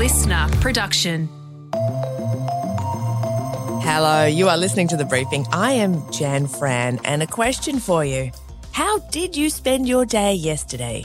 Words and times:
listener 0.00 0.48
production. 0.62 1.28
Hello, 3.82 4.24
you 4.24 4.48
are 4.48 4.56
listening 4.56 4.88
to 4.88 4.96
The 4.96 5.04
Briefing. 5.04 5.46
I 5.52 5.72
am 5.72 6.10
Jan 6.10 6.46
Fran, 6.46 6.98
and 7.04 7.22
a 7.22 7.26
question 7.26 7.78
for 7.78 8.02
you. 8.02 8.32
How 8.72 9.00
did 9.10 9.36
you 9.36 9.50
spend 9.50 9.86
your 9.86 10.06
day 10.06 10.32
yesterday? 10.32 11.04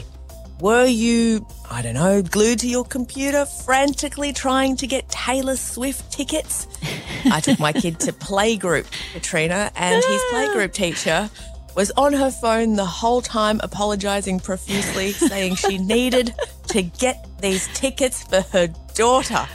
Were 0.60 0.86
you, 0.86 1.46
I 1.70 1.82
don't 1.82 1.92
know, 1.92 2.22
glued 2.22 2.60
to 2.60 2.68
your 2.68 2.86
computer, 2.86 3.44
frantically 3.44 4.32
trying 4.32 4.76
to 4.76 4.86
get 4.86 5.06
Taylor 5.10 5.56
Swift 5.56 6.10
tickets? 6.10 6.66
I 7.26 7.40
took 7.40 7.58
my 7.58 7.74
kid 7.74 8.00
to 8.00 8.14
playgroup, 8.14 8.86
Katrina, 9.12 9.70
and 9.76 9.96
his 9.96 10.04
ah. 10.06 10.30
playgroup 10.32 10.72
teacher 10.72 11.28
was 11.74 11.90
on 11.98 12.14
her 12.14 12.30
phone 12.30 12.76
the 12.76 12.86
whole 12.86 13.20
time, 13.20 13.60
apologizing 13.62 14.40
profusely, 14.40 15.12
saying 15.12 15.56
she 15.56 15.76
needed 15.94 16.34
to 16.68 16.80
get 16.80 17.28
these 17.42 17.68
tickets 17.78 18.22
for 18.22 18.40
her 18.40 18.68
daughter. 18.96 19.46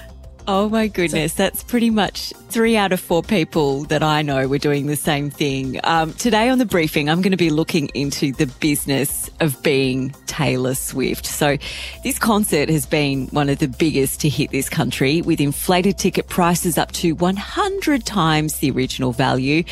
Oh 0.47 0.69
my 0.69 0.87
goodness, 0.87 1.33
that's 1.33 1.63
pretty 1.63 1.89
much 1.89 2.33
three 2.49 2.75
out 2.75 2.91
of 2.91 2.99
four 2.99 3.21
people 3.21 3.83
that 3.85 4.01
I 4.01 4.21
know 4.21 4.47
were 4.47 4.57
doing 4.57 4.87
the 4.87 4.95
same 4.95 5.29
thing. 5.29 5.79
Um, 5.83 6.13
today 6.13 6.49
on 6.49 6.57
the 6.57 6.65
briefing, 6.65 7.09
I'm 7.09 7.21
going 7.21 7.31
to 7.31 7.37
be 7.37 7.49
looking 7.49 7.89
into 7.93 8.31
the 8.33 8.47
business 8.59 9.29
of 9.39 9.61
being 9.61 10.15
Taylor 10.31 10.75
Swift. 10.75 11.25
So, 11.25 11.57
this 12.03 12.17
concert 12.17 12.69
has 12.69 12.85
been 12.85 13.27
one 13.27 13.49
of 13.49 13.59
the 13.59 13.67
biggest 13.67 14.21
to 14.21 14.29
hit 14.29 14.49
this 14.51 14.69
country, 14.69 15.21
with 15.21 15.41
inflated 15.41 15.97
ticket 15.97 16.29
prices 16.29 16.77
up 16.77 16.93
to 16.93 17.11
100 17.15 18.05
times 18.05 18.59
the 18.59 18.71
original 18.71 19.11
value. 19.11 19.65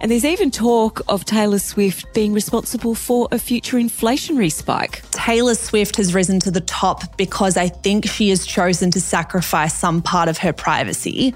And 0.00 0.10
there's 0.10 0.24
even 0.24 0.52
talk 0.52 1.00
of 1.08 1.24
Taylor 1.24 1.58
Swift 1.58 2.12
being 2.14 2.32
responsible 2.32 2.94
for 2.94 3.26
a 3.32 3.38
future 3.38 3.78
inflationary 3.78 4.52
spike. 4.52 5.02
Taylor 5.10 5.56
Swift 5.56 5.96
has 5.96 6.14
risen 6.14 6.38
to 6.40 6.52
the 6.52 6.60
top 6.60 7.16
because 7.16 7.56
I 7.56 7.68
think 7.68 8.06
she 8.06 8.28
has 8.28 8.46
chosen 8.46 8.92
to 8.92 9.00
sacrifice 9.00 9.74
some 9.74 10.02
part 10.02 10.28
of 10.28 10.38
her 10.38 10.52
privacy 10.52 11.34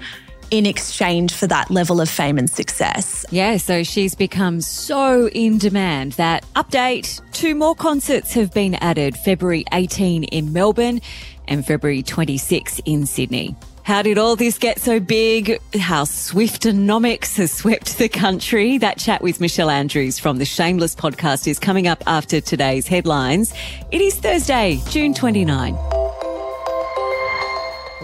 in 0.51 0.65
exchange 0.65 1.33
for 1.33 1.47
that 1.47 1.71
level 1.71 1.99
of 1.99 2.09
fame 2.09 2.37
and 2.37 2.49
success. 2.49 3.25
Yeah, 3.31 3.57
so 3.57 3.83
she's 3.83 4.13
become 4.15 4.61
so 4.61 5.29
in 5.29 5.57
demand 5.57 6.13
that 6.13 6.45
update, 6.55 7.21
two 7.31 7.55
more 7.55 7.73
concerts 7.73 8.33
have 8.33 8.53
been 8.53 8.75
added 8.75 9.17
February 9.17 9.65
18 9.71 10.25
in 10.25 10.53
Melbourne 10.53 11.01
and 11.47 11.65
February 11.65 12.03
26 12.03 12.81
in 12.85 13.05
Sydney. 13.05 13.55
How 13.83 14.03
did 14.03 14.17
all 14.17 14.35
this 14.35 14.59
get 14.59 14.79
so 14.79 14.99
big? 14.99 15.59
How 15.73 16.03
Swiftonomics 16.03 17.37
has 17.37 17.51
swept 17.51 17.97
the 17.97 18.09
country? 18.09 18.77
That 18.77 18.99
chat 18.99 19.23
with 19.23 19.41
Michelle 19.41 19.71
Andrews 19.71 20.19
from 20.19 20.37
the 20.37 20.45
Shameless 20.45 20.95
podcast 20.95 21.47
is 21.47 21.57
coming 21.57 21.87
up 21.87 22.03
after 22.05 22.39
today's 22.39 22.87
headlines. 22.87 23.53
It 23.91 24.01
is 24.01 24.15
Thursday, 24.15 24.81
June 24.89 25.13
29. 25.13 25.90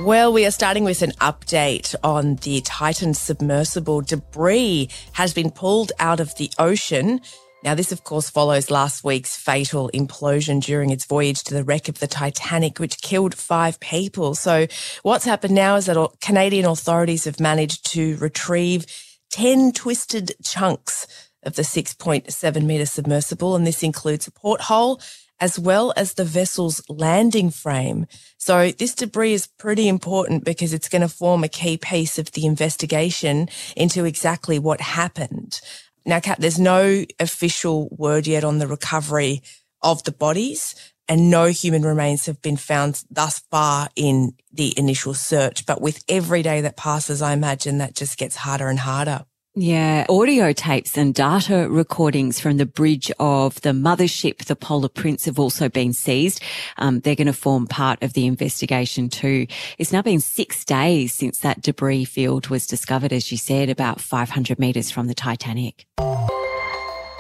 Well, 0.01 0.31
we 0.31 0.45
are 0.45 0.51
starting 0.51 0.83
with 0.83 1.01
an 1.01 1.13
update 1.13 1.95
on 2.03 2.35
the 2.35 2.61
Titan 2.61 3.15
submersible. 3.15 4.01
Debris 4.01 4.89
has 5.13 5.33
been 5.33 5.49
pulled 5.49 5.91
out 5.97 6.19
of 6.19 6.35
the 6.35 6.51
ocean. 6.59 7.19
Now, 7.63 7.73
this, 7.73 7.91
of 7.91 8.03
course, 8.03 8.29
follows 8.29 8.69
last 8.69 9.03
week's 9.03 9.35
fatal 9.35 9.89
implosion 9.95 10.61
during 10.61 10.91
its 10.91 11.05
voyage 11.05 11.43
to 11.45 11.55
the 11.55 11.63
wreck 11.63 11.89
of 11.89 11.97
the 11.97 12.05
Titanic, 12.05 12.79
which 12.79 13.01
killed 13.01 13.33
five 13.33 13.79
people. 13.79 14.35
So, 14.35 14.67
what's 15.01 15.25
happened 15.25 15.55
now 15.55 15.77
is 15.77 15.87
that 15.87 16.09
Canadian 16.21 16.65
authorities 16.65 17.25
have 17.25 17.39
managed 17.39 17.91
to 17.93 18.17
retrieve 18.17 18.85
10 19.31 19.71
twisted 19.71 20.33
chunks 20.43 21.07
of 21.41 21.55
the 21.55 21.63
6.7 21.63 22.65
metre 22.65 22.85
submersible, 22.85 23.55
and 23.55 23.65
this 23.65 23.81
includes 23.81 24.27
a 24.27 24.31
porthole 24.31 25.01
as 25.39 25.59
well 25.59 25.93
as 25.95 26.13
the 26.13 26.25
vessel's 26.25 26.81
landing 26.89 27.49
frame. 27.49 28.07
So 28.37 28.71
this 28.71 28.95
debris 28.95 29.33
is 29.33 29.47
pretty 29.47 29.87
important 29.87 30.43
because 30.43 30.73
it's 30.73 30.89
going 30.89 31.01
to 31.01 31.09
form 31.09 31.43
a 31.43 31.49
key 31.49 31.77
piece 31.77 32.17
of 32.17 32.31
the 32.31 32.45
investigation 32.45 33.49
into 33.75 34.05
exactly 34.05 34.59
what 34.59 34.81
happened. 34.81 35.59
Now, 36.05 36.19
Kat, 36.19 36.39
there's 36.39 36.59
no 36.59 37.05
official 37.19 37.89
word 37.91 38.27
yet 38.27 38.43
on 38.43 38.59
the 38.59 38.67
recovery 38.67 39.41
of 39.81 40.03
the 40.03 40.11
bodies 40.11 40.73
and 41.07 41.29
no 41.29 41.45
human 41.45 41.83
remains 41.83 42.25
have 42.25 42.41
been 42.41 42.57
found 42.57 43.03
thus 43.09 43.39
far 43.51 43.89
in 43.95 44.33
the 44.51 44.73
initial 44.77 45.13
search. 45.13 45.65
But 45.65 45.81
with 45.81 46.03
every 46.09 46.43
day 46.43 46.61
that 46.61 46.75
passes, 46.75 47.21
I 47.21 47.33
imagine 47.33 47.77
that 47.77 47.95
just 47.95 48.17
gets 48.17 48.35
harder 48.35 48.67
and 48.67 48.79
harder. 48.79 49.25
Yeah, 49.59 50.05
audio 50.07 50.53
tapes 50.53 50.99
and 50.99 51.15
data 51.15 51.67
recordings 51.67 52.39
from 52.39 52.57
the 52.57 52.65
bridge 52.67 53.11
of 53.19 53.59
the 53.61 53.71
mothership, 53.71 54.45
the 54.45 54.55
Polar 54.55 54.87
Prince, 54.87 55.25
have 55.25 55.39
also 55.39 55.67
been 55.67 55.93
seized. 55.93 56.43
Um, 56.77 56.99
they're 56.99 57.15
going 57.15 57.25
to 57.25 57.33
form 57.33 57.65
part 57.65 58.03
of 58.03 58.13
the 58.13 58.27
investigation 58.27 59.09
too. 59.09 59.47
It's 59.79 59.91
now 59.91 60.03
been 60.03 60.19
six 60.19 60.63
days 60.63 61.15
since 61.15 61.39
that 61.39 61.63
debris 61.63 62.05
field 62.05 62.49
was 62.49 62.67
discovered, 62.67 63.11
as 63.11 63.31
you 63.31 63.39
said, 63.39 63.71
about 63.71 63.99
500 63.99 64.59
metres 64.59 64.91
from 64.91 65.07
the 65.07 65.15
Titanic. 65.15 65.87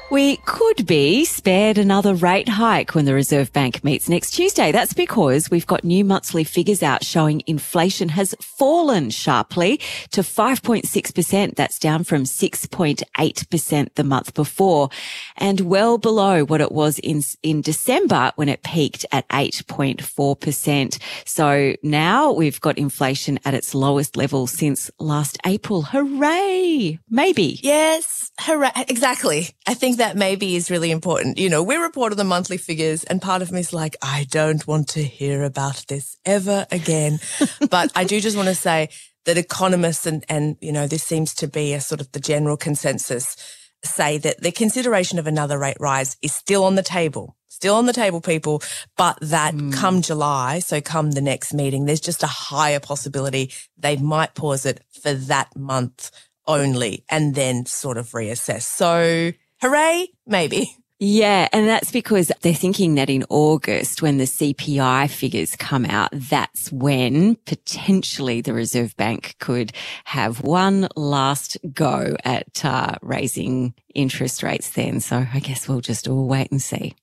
We 0.09 0.37
could 0.37 0.85
be 0.85 1.25
spared 1.25 1.77
another 1.77 2.15
rate 2.15 2.47
hike 2.47 2.95
when 2.95 3.03
the 3.03 3.13
Reserve 3.13 3.51
Bank 3.51 3.83
meets 3.83 4.07
next 4.07 4.31
Tuesday. 4.31 4.71
That's 4.71 4.93
because 4.93 5.51
we've 5.51 5.67
got 5.67 5.83
new 5.83 6.05
monthly 6.05 6.45
figures 6.45 6.81
out 6.81 7.03
showing 7.03 7.43
inflation 7.45 8.07
has 8.09 8.33
fallen 8.39 9.09
sharply 9.09 9.81
to 10.11 10.21
5.6%. 10.21 11.55
That's 11.55 11.77
down 11.77 12.05
from 12.05 12.23
6.8% 12.23 13.95
the 13.95 14.03
month 14.05 14.33
before 14.33 14.87
and 15.35 15.59
well 15.59 15.97
below 15.97 16.45
what 16.45 16.61
it 16.61 16.71
was 16.71 16.99
in, 16.99 17.21
in 17.43 17.59
December 17.59 18.31
when 18.35 18.47
it 18.47 18.63
peaked 18.63 19.05
at 19.11 19.27
8.4%. 19.27 21.01
So 21.25 21.75
now 21.83 22.31
we've 22.31 22.61
got 22.61 22.77
inflation 22.77 23.39
at 23.43 23.53
its 23.53 23.75
lowest 23.75 24.15
level 24.15 24.47
since 24.47 24.89
last 24.99 25.37
April. 25.45 25.81
Hooray! 25.81 26.97
Maybe. 27.09 27.59
Yes. 27.61 28.31
Hooray. 28.39 28.71
Exactly. 28.87 29.49
I 29.67 29.73
think 29.73 29.96
that 29.97 30.15
maybe 30.15 30.55
is 30.55 30.71
really 30.71 30.91
important. 30.91 31.37
You 31.37 31.49
know, 31.49 31.61
we 31.61 31.75
report 31.75 32.11
on 32.11 32.17
the 32.17 32.23
monthly 32.23 32.57
figures 32.57 33.03
and 33.03 33.21
part 33.21 33.41
of 33.41 33.51
me 33.51 33.59
is 33.59 33.73
like, 33.73 33.95
I 34.01 34.25
don't 34.29 34.65
want 34.67 34.89
to 34.89 35.03
hear 35.03 35.43
about 35.43 35.85
this 35.87 36.17
ever 36.25 36.65
again. 36.71 37.19
but 37.69 37.91
I 37.95 38.03
do 38.03 38.19
just 38.19 38.37
want 38.37 38.49
to 38.49 38.55
say 38.55 38.89
that 39.25 39.37
economists 39.37 40.05
and, 40.05 40.25
and, 40.29 40.57
you 40.61 40.71
know, 40.71 40.87
this 40.87 41.03
seems 41.03 41.33
to 41.35 41.47
be 41.47 41.73
a 41.73 41.81
sort 41.81 42.01
of 42.01 42.11
the 42.11 42.19
general 42.19 42.57
consensus 42.57 43.35
say 43.83 44.17
that 44.17 44.41
the 44.41 44.51
consideration 44.51 45.19
of 45.19 45.27
another 45.27 45.57
rate 45.57 45.77
rise 45.79 46.17
is 46.21 46.33
still 46.33 46.63
on 46.63 46.75
the 46.75 46.83
table, 46.83 47.35
still 47.47 47.75
on 47.75 47.85
the 47.85 47.93
table, 47.93 48.21
people, 48.21 48.61
but 48.95 49.17
that 49.21 49.53
mm. 49.53 49.73
come 49.73 50.01
July, 50.01 50.59
so 50.59 50.81
come 50.81 51.11
the 51.11 51.21
next 51.21 51.53
meeting, 51.53 51.85
there's 51.85 51.99
just 51.99 52.23
a 52.23 52.27
higher 52.27 52.79
possibility 52.79 53.51
they 53.77 53.95
might 53.97 54.33
pause 54.33 54.65
it 54.65 54.83
for 55.01 55.13
that 55.13 55.55
month 55.55 56.11
only 56.47 57.03
and 57.09 57.35
then 57.35 57.65
sort 57.65 57.97
of 57.97 58.09
reassess. 58.11 58.63
So 58.63 59.31
Hooray, 59.61 60.07
maybe. 60.25 60.75
Yeah, 60.99 61.47
and 61.53 61.67
that's 61.67 61.91
because 61.91 62.31
they're 62.41 62.55
thinking 62.55 62.95
that 62.95 63.09
in 63.09 63.23
August, 63.29 64.01
when 64.01 64.17
the 64.17 64.23
CPI 64.23 65.09
figures 65.11 65.55
come 65.55 65.85
out, 65.85 66.09
that's 66.11 66.71
when 66.71 67.35
potentially 67.45 68.41
the 68.41 68.53
Reserve 68.53 68.95
Bank 68.97 69.35
could 69.39 69.73
have 70.05 70.41
one 70.41 70.87
last 70.95 71.57
go 71.71 72.15
at 72.23 72.65
uh, 72.65 72.95
raising 73.03 73.75
interest 73.93 74.41
rates 74.41 74.71
then. 74.71 74.99
So 74.99 75.25
I 75.31 75.39
guess 75.39 75.67
we'll 75.67 75.81
just 75.81 76.07
all 76.07 76.27
wait 76.27 76.51
and 76.51 76.61
see. 76.61 76.95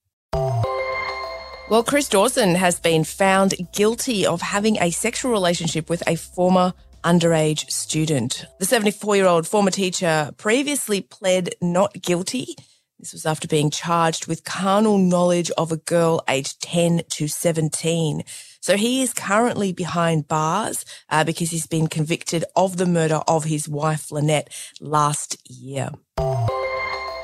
Well, 1.71 1.85
Chris 1.85 2.09
Dawson 2.09 2.57
has 2.57 2.81
been 2.81 3.05
found 3.05 3.55
guilty 3.73 4.27
of 4.27 4.41
having 4.43 4.77
a 4.83 4.91
sexual 4.91 5.31
relationship 5.31 5.89
with 5.89 6.03
a 6.07 6.17
former 6.17 6.75
underage 7.05 7.71
student. 7.71 8.47
The 8.59 8.67
74 8.67 9.17
year 9.17 9.27
old 9.27 9.47
former 9.47 9.71
teacher 9.71 10.33
previously 10.37 11.01
pled 11.01 11.55
not 11.61 12.01
guilty. 12.03 12.57
This 12.99 13.13
was 13.13 13.27
after 13.27 13.47
being 13.47 13.71
charged 13.71 14.27
with 14.27 14.45
carnal 14.45 14.99
knowledge 14.99 15.51
of 15.59 15.71
a 15.71 15.77
girl 15.77 16.23
aged 16.29 16.63
10 16.63 17.03
to 17.11 17.29
17. 17.29 18.23
So 18.61 18.77
he 18.77 19.03
is 19.03 19.12
currently 19.12 19.73
behind 19.73 20.27
bars 20.27 20.85
uh, 21.11 21.23
because 21.25 21.51
he's 21.51 21.67
been 21.67 21.89
convicted 21.89 22.45
of 22.56 22.79
the 22.79 22.87
murder 22.87 23.21
of 23.29 23.45
his 23.45 23.69
wife, 23.69 24.11
Lynette, 24.11 24.49
last 24.81 25.37
year. 25.50 25.91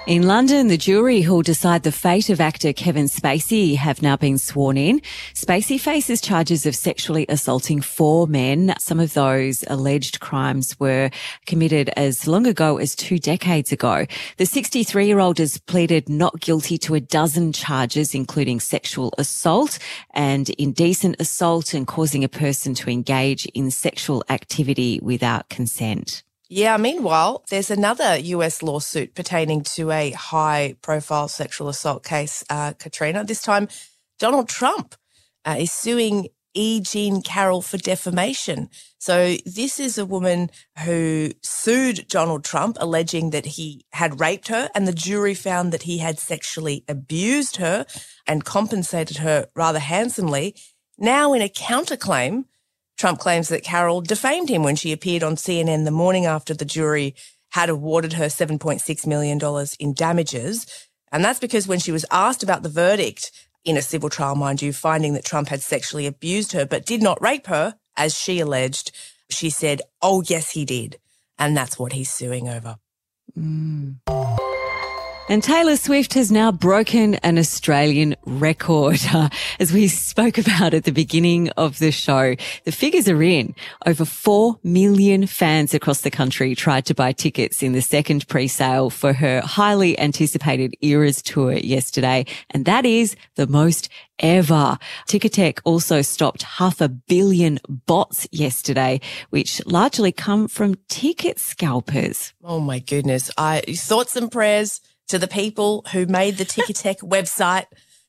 In 0.06 0.26
London, 0.26 0.68
the 0.68 0.78
jury 0.78 1.20
who'll 1.20 1.42
decide 1.42 1.82
the 1.82 1.92
fate 1.92 2.30
of 2.30 2.40
actor 2.40 2.72
Kevin 2.72 3.04
Spacey 3.04 3.76
have 3.76 4.00
now 4.00 4.16
been 4.16 4.38
sworn 4.38 4.78
in. 4.78 5.00
Spacey 5.34 5.78
faces 5.78 6.22
charges 6.22 6.64
of 6.64 6.74
sexually 6.74 7.26
assaulting 7.28 7.82
four 7.82 8.26
men. 8.26 8.74
Some 8.78 8.98
of 8.98 9.12
those 9.12 9.62
alleged 9.68 10.18
crimes 10.18 10.74
were 10.80 11.10
committed 11.46 11.90
as 11.96 12.26
long 12.26 12.46
ago 12.46 12.78
as 12.78 12.96
two 12.96 13.18
decades 13.18 13.72
ago. 13.72 14.06
The 14.38 14.46
63 14.46 15.06
year 15.06 15.20
old 15.20 15.38
has 15.38 15.58
pleaded 15.58 16.08
not 16.08 16.40
guilty 16.40 16.78
to 16.78 16.94
a 16.94 17.00
dozen 17.00 17.52
charges, 17.52 18.14
including 18.14 18.58
sexual 18.58 19.12
assault 19.18 19.78
and 20.14 20.48
indecent 20.50 21.16
assault 21.20 21.74
and 21.74 21.86
causing 21.86 22.24
a 22.24 22.28
person 22.28 22.74
to 22.74 22.90
engage 22.90 23.44
in 23.46 23.70
sexual 23.70 24.24
activity 24.30 24.98
without 25.02 25.50
consent. 25.50 26.24
Yeah, 26.52 26.78
meanwhile, 26.78 27.44
there's 27.48 27.70
another 27.70 28.16
US 28.18 28.60
lawsuit 28.60 29.14
pertaining 29.14 29.62
to 29.76 29.92
a 29.92 30.10
high 30.10 30.74
profile 30.82 31.28
sexual 31.28 31.68
assault 31.68 32.02
case, 32.02 32.42
uh, 32.50 32.72
Katrina. 32.72 33.22
This 33.22 33.40
time, 33.40 33.68
Donald 34.18 34.48
Trump 34.48 34.96
uh, 35.44 35.54
is 35.60 35.70
suing 35.70 36.26
E. 36.52 36.80
Jean 36.80 37.22
Carroll 37.22 37.62
for 37.62 37.78
defamation. 37.78 38.68
So 38.98 39.36
this 39.46 39.78
is 39.78 39.96
a 39.96 40.04
woman 40.04 40.50
who 40.84 41.30
sued 41.40 42.08
Donald 42.08 42.42
Trump 42.42 42.78
alleging 42.80 43.30
that 43.30 43.46
he 43.46 43.86
had 43.92 44.18
raped 44.18 44.48
her 44.48 44.70
and 44.74 44.88
the 44.88 44.92
jury 44.92 45.34
found 45.34 45.70
that 45.70 45.84
he 45.84 45.98
had 45.98 46.18
sexually 46.18 46.82
abused 46.88 47.58
her 47.58 47.86
and 48.26 48.44
compensated 48.44 49.18
her 49.18 49.46
rather 49.54 49.78
handsomely. 49.78 50.56
Now 50.98 51.32
in 51.32 51.42
a 51.42 51.48
counterclaim, 51.48 52.46
Trump 53.00 53.18
claims 53.18 53.48
that 53.48 53.64
Carroll 53.64 54.02
defamed 54.02 54.50
him 54.50 54.62
when 54.62 54.76
she 54.76 54.92
appeared 54.92 55.22
on 55.22 55.34
CNN 55.34 55.86
the 55.86 55.90
morning 55.90 56.26
after 56.26 56.52
the 56.52 56.66
jury 56.66 57.14
had 57.52 57.70
awarded 57.70 58.12
her 58.12 58.26
$7.6 58.26 59.06
million 59.06 59.40
in 59.78 59.94
damages. 59.94 60.66
And 61.10 61.24
that's 61.24 61.40
because 61.40 61.66
when 61.66 61.78
she 61.78 61.92
was 61.92 62.04
asked 62.10 62.42
about 62.42 62.62
the 62.62 62.68
verdict, 62.68 63.32
in 63.64 63.78
a 63.78 63.82
civil 63.82 64.10
trial, 64.10 64.34
mind 64.34 64.60
you, 64.60 64.74
finding 64.74 65.14
that 65.14 65.24
Trump 65.24 65.48
had 65.48 65.62
sexually 65.62 66.06
abused 66.06 66.52
her 66.52 66.66
but 66.66 66.84
did 66.84 67.02
not 67.02 67.22
rape 67.22 67.46
her, 67.46 67.76
as 67.96 68.14
she 68.14 68.38
alleged, 68.38 68.92
she 69.30 69.48
said, 69.48 69.80
Oh, 70.02 70.22
yes, 70.26 70.50
he 70.50 70.66
did. 70.66 70.98
And 71.38 71.56
that's 71.56 71.78
what 71.78 71.94
he's 71.94 72.12
suing 72.12 72.50
over. 72.50 72.76
Mm. 73.34 73.96
And 75.28 75.44
Taylor 75.44 75.76
Swift 75.76 76.14
has 76.14 76.32
now 76.32 76.50
broken 76.50 77.14
an 77.16 77.38
Australian 77.38 78.16
record. 78.24 79.00
Uh, 79.12 79.28
as 79.58 79.72
we 79.72 79.88
spoke 79.88 80.38
about 80.38 80.72
at 80.72 80.84
the 80.84 80.92
beginning 80.92 81.50
of 81.50 81.78
the 81.80 81.90
show, 81.90 82.36
the 82.64 82.72
figures 82.72 83.08
are 83.08 83.22
in. 83.22 83.54
Over 83.84 84.04
4 84.04 84.58
million 84.62 85.26
fans 85.26 85.74
across 85.74 86.02
the 86.02 86.12
country 86.12 86.54
tried 86.54 86.86
to 86.86 86.94
buy 86.94 87.10
tickets 87.12 87.60
in 87.60 87.72
the 87.72 87.82
second 87.82 88.28
pre-sale 88.28 88.88
for 88.88 89.12
her 89.12 89.40
highly 89.40 89.98
anticipated 89.98 90.74
Eras 90.80 91.22
tour 91.22 91.54
yesterday. 91.54 92.24
And 92.50 92.64
that 92.66 92.86
is 92.86 93.16
the 93.34 93.48
most 93.48 93.88
ever. 94.20 94.78
Ticketek 95.08 95.60
also 95.64 96.02
stopped 96.02 96.42
half 96.42 96.80
a 96.80 96.88
billion 96.88 97.58
bots 97.68 98.28
yesterday, 98.30 99.00
which 99.30 99.64
largely 99.66 100.12
come 100.12 100.46
from 100.46 100.76
ticket 100.88 101.38
scalpers. 101.38 102.32
Oh 102.44 102.60
my 102.60 102.78
goodness. 102.78 103.30
I 103.36 103.62
thoughts 103.66 104.16
and 104.16 104.30
prayers 104.30 104.80
to 105.10 105.18
the 105.18 105.28
people 105.28 105.84
who 105.92 106.06
made 106.06 106.36
the 106.36 106.44
Ticketek 106.44 106.98
website. 107.02 107.66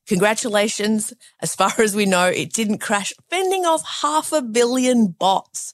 Congratulations. 0.08 1.14
As 1.42 1.56
far 1.56 1.74
as 1.80 1.96
we 1.96 2.06
know, 2.06 2.28
it 2.28 2.54
didn't 2.54 2.78
crash, 2.78 3.12
fending 3.30 3.66
off 3.66 3.84
half 4.02 4.32
a 4.32 4.42
billion 4.42 5.08
bots. 5.08 5.74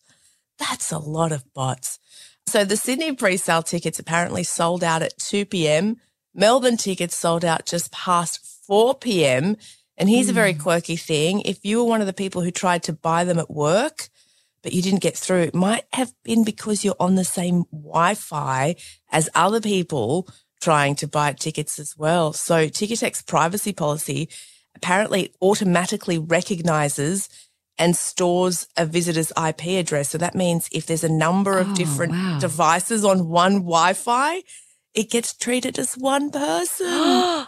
That's 0.58 0.92
a 0.92 0.98
lot 0.98 1.34
of 1.34 1.44
bots. 1.54 2.00
So 2.48 2.64
the 2.64 2.78
Sydney 2.78 3.14
pre-sale 3.14 3.62
tickets 3.62 4.00
apparently 4.00 4.44
sold 4.44 4.86
out 4.86 5.02
at 5.02 5.18
2 5.18 5.46
p.m. 5.46 5.98
Melbourne 6.34 6.78
tickets 6.78 7.18
sold 7.18 7.44
out 7.44 7.66
just 7.66 7.92
past 7.92 8.40
4 8.66 8.96
p.m. 8.96 9.58
And 9.98 10.10
here's 10.10 10.28
mm. 10.28 10.32
a 10.32 10.34
very 10.34 10.54
hmm. 10.54 10.62
quirky 10.62 10.96
thing. 10.96 11.42
If 11.42 11.66
you 11.66 11.80
were 11.80 11.90
one 11.90 12.00
of 12.00 12.08
the 12.08 12.14
people 12.14 12.42
who 12.42 12.52
tried 12.52 12.84
to 12.84 12.94
buy 12.94 13.26
them 13.26 13.38
at 13.38 13.50
work, 13.50 14.08
but 14.64 14.72
you 14.72 14.82
didn't 14.82 15.02
get 15.02 15.18
through, 15.18 15.42
it 15.42 15.56
might 15.56 15.86
have 15.92 16.14
been 16.24 16.46
because 16.46 16.86
you're 16.86 16.96
on 17.02 17.16
the 17.16 17.26
same 17.26 17.66
Wi-Fi 17.72 18.76
as 19.12 19.30
other 19.36 19.60
people 19.60 20.28
trying 20.62 20.95
to 20.95 21.07
buy 21.07 21.33
tickets 21.33 21.80
as 21.80 21.95
well. 21.98 22.33
So 22.33 22.68
Ticketek's 22.68 23.21
privacy 23.21 23.74
policy 23.74 24.30
apparently 24.75 25.33
automatically 25.42 26.18
recognizes 26.18 27.30
and 27.77 27.95
stores 27.95 28.68
a 28.75 28.86
visitor's 28.86 29.31
IP 29.31 29.80
address. 29.80 30.09
So 30.09 30.18
that 30.18 30.36
means 30.36 30.68
if 30.71 30.86
there's 30.86 31.04
a 31.04 31.09
number 31.12 31.57
of 31.57 31.71
oh, 31.71 31.75
different 31.75 32.13
wow. 32.13 32.39
devices 32.39 33.06
on 33.06 33.27
one 33.27 33.54
Wi-Fi, 33.54 34.42
it 34.94 35.12
gets 35.12 35.36
treated 35.36 35.77
as 35.77 35.94
one 35.94 36.31
person. 36.31 36.88
oh 36.88 37.48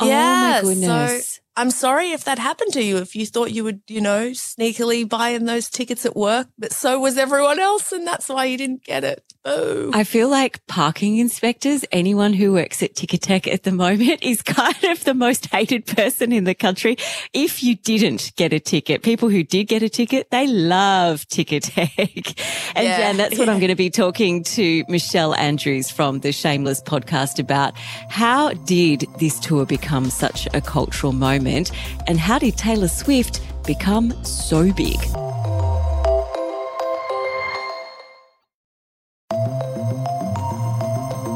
my 0.00 0.60
goodness. 0.62 1.28
So 1.28 1.40
I'm 1.56 1.70
sorry 1.70 2.10
if 2.10 2.24
that 2.24 2.38
happened 2.38 2.72
to 2.72 2.82
you, 2.82 2.96
if 2.96 3.14
you 3.14 3.26
thought 3.26 3.52
you 3.52 3.62
would, 3.62 3.82
you 3.86 4.00
know, 4.00 4.30
sneakily 4.30 5.08
buy 5.08 5.30
in 5.30 5.44
those 5.44 5.68
tickets 5.70 6.04
at 6.04 6.16
work, 6.16 6.48
but 6.58 6.72
so 6.72 6.98
was 6.98 7.16
everyone 7.16 7.60
else. 7.60 7.92
And 7.92 8.04
that's 8.06 8.28
why 8.28 8.46
you 8.46 8.58
didn't 8.58 8.82
get 8.82 9.04
it. 9.04 9.22
Oh. 9.44 9.90
I 9.92 10.04
feel 10.04 10.28
like 10.28 10.66
parking 10.66 11.18
inspectors, 11.18 11.84
anyone 11.92 12.32
who 12.32 12.54
works 12.54 12.82
at 12.82 12.94
Ticketek 12.94 13.46
at 13.46 13.62
the 13.62 13.72
moment 13.72 14.22
is 14.22 14.42
kind 14.42 14.82
of 14.84 15.04
the 15.04 15.14
most 15.14 15.46
hated 15.46 15.86
person 15.86 16.32
in 16.32 16.44
the 16.44 16.54
country. 16.54 16.96
If 17.32 17.62
you 17.62 17.76
didn't 17.76 18.32
get 18.36 18.52
a 18.52 18.58
ticket, 18.58 19.02
people 19.02 19.28
who 19.28 19.44
did 19.44 19.64
get 19.64 19.82
a 19.82 19.88
ticket, 19.88 20.30
they 20.30 20.46
love 20.46 21.26
Ticketek. 21.28 22.40
and 22.74 22.84
yeah, 22.84 22.96
Jan, 22.98 23.16
that's 23.16 23.38
what 23.38 23.48
I'm 23.48 23.58
going 23.58 23.68
to 23.68 23.76
be 23.76 23.90
talking 23.90 24.42
to 24.44 24.82
Michelle 24.88 25.34
Andrews 25.34 25.90
from 25.90 26.20
the 26.20 26.32
Shameless 26.32 26.82
podcast 26.82 27.38
about. 27.38 27.76
How 28.08 28.54
did 28.54 29.06
this 29.18 29.38
tour 29.38 29.66
become 29.66 30.10
such 30.10 30.48
a 30.52 30.60
cultural 30.60 31.12
moment? 31.12 31.43
And 31.46 32.18
how 32.18 32.38
did 32.38 32.56
Taylor 32.56 32.88
Swift 32.88 33.40
become 33.64 34.12
so 34.24 34.72
big? 34.72 34.98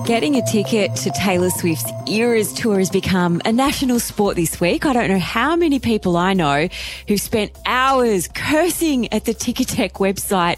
Getting 0.09 0.37
a 0.37 0.43
ticket 0.47 0.97
to 0.97 1.11
Taylor 1.11 1.51
Swift's 1.51 1.93
Eras 2.09 2.55
tour 2.55 2.79
has 2.79 2.89
become 2.89 3.43
a 3.45 3.53
national 3.53 4.01
sport 4.01 4.37
this 4.37 4.59
week. 4.59 4.87
I 4.87 4.95
don't 4.95 5.11
know 5.11 5.19
how 5.19 5.55
many 5.55 5.79
people 5.79 6.17
I 6.17 6.33
know 6.33 6.69
who 7.07 7.19
spent 7.19 7.53
hours 7.67 8.27
cursing 8.29 9.13
at 9.13 9.27
the 9.27 9.35
Ticketek 9.35 9.93
website 9.93 10.57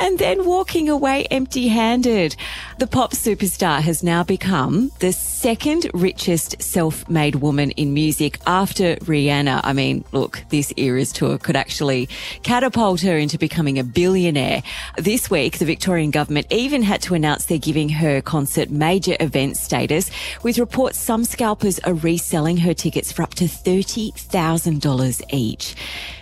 and 0.00 0.18
then 0.18 0.44
walking 0.44 0.88
away 0.88 1.26
empty 1.30 1.68
handed. 1.68 2.36
The 2.78 2.86
pop 2.86 3.12
superstar 3.12 3.80
has 3.80 4.02
now 4.02 4.24
become 4.24 4.90
the 4.98 5.12
second 5.12 5.90
richest 5.94 6.60
self-made 6.62 7.36
woman 7.36 7.70
in 7.72 7.94
music 7.94 8.38
after 8.46 8.96
Rihanna. 8.96 9.60
I 9.62 9.72
mean, 9.72 10.04
look, 10.12 10.42
this 10.48 10.72
Eras 10.76 11.12
tour 11.12 11.38
could 11.38 11.56
actually 11.56 12.08
catapult 12.42 13.00
her 13.02 13.16
into 13.16 13.38
becoming 13.38 13.78
a 13.78 13.84
billionaire. 13.84 14.62
This 14.98 15.30
week, 15.30 15.58
the 15.58 15.64
Victorian 15.64 16.10
government 16.10 16.46
even 16.50 16.82
had 16.82 17.02
to 17.02 17.14
announce 17.14 17.46
they're 17.46 17.58
giving 17.58 17.88
her 17.88 18.20
concert 18.20 18.70
major 18.70 19.16
event 19.20 19.56
status 19.56 20.10
with 20.42 20.58
reports 20.58 20.98
some 20.98 21.24
scalpers 21.24 21.78
are 21.80 21.94
reselling 21.94 22.56
her 22.58 22.74
tickets 22.74 23.12
for 23.12 23.22
up 23.22 23.34
to 23.34 23.44
$30,000 23.44 25.22
each. 25.32 25.74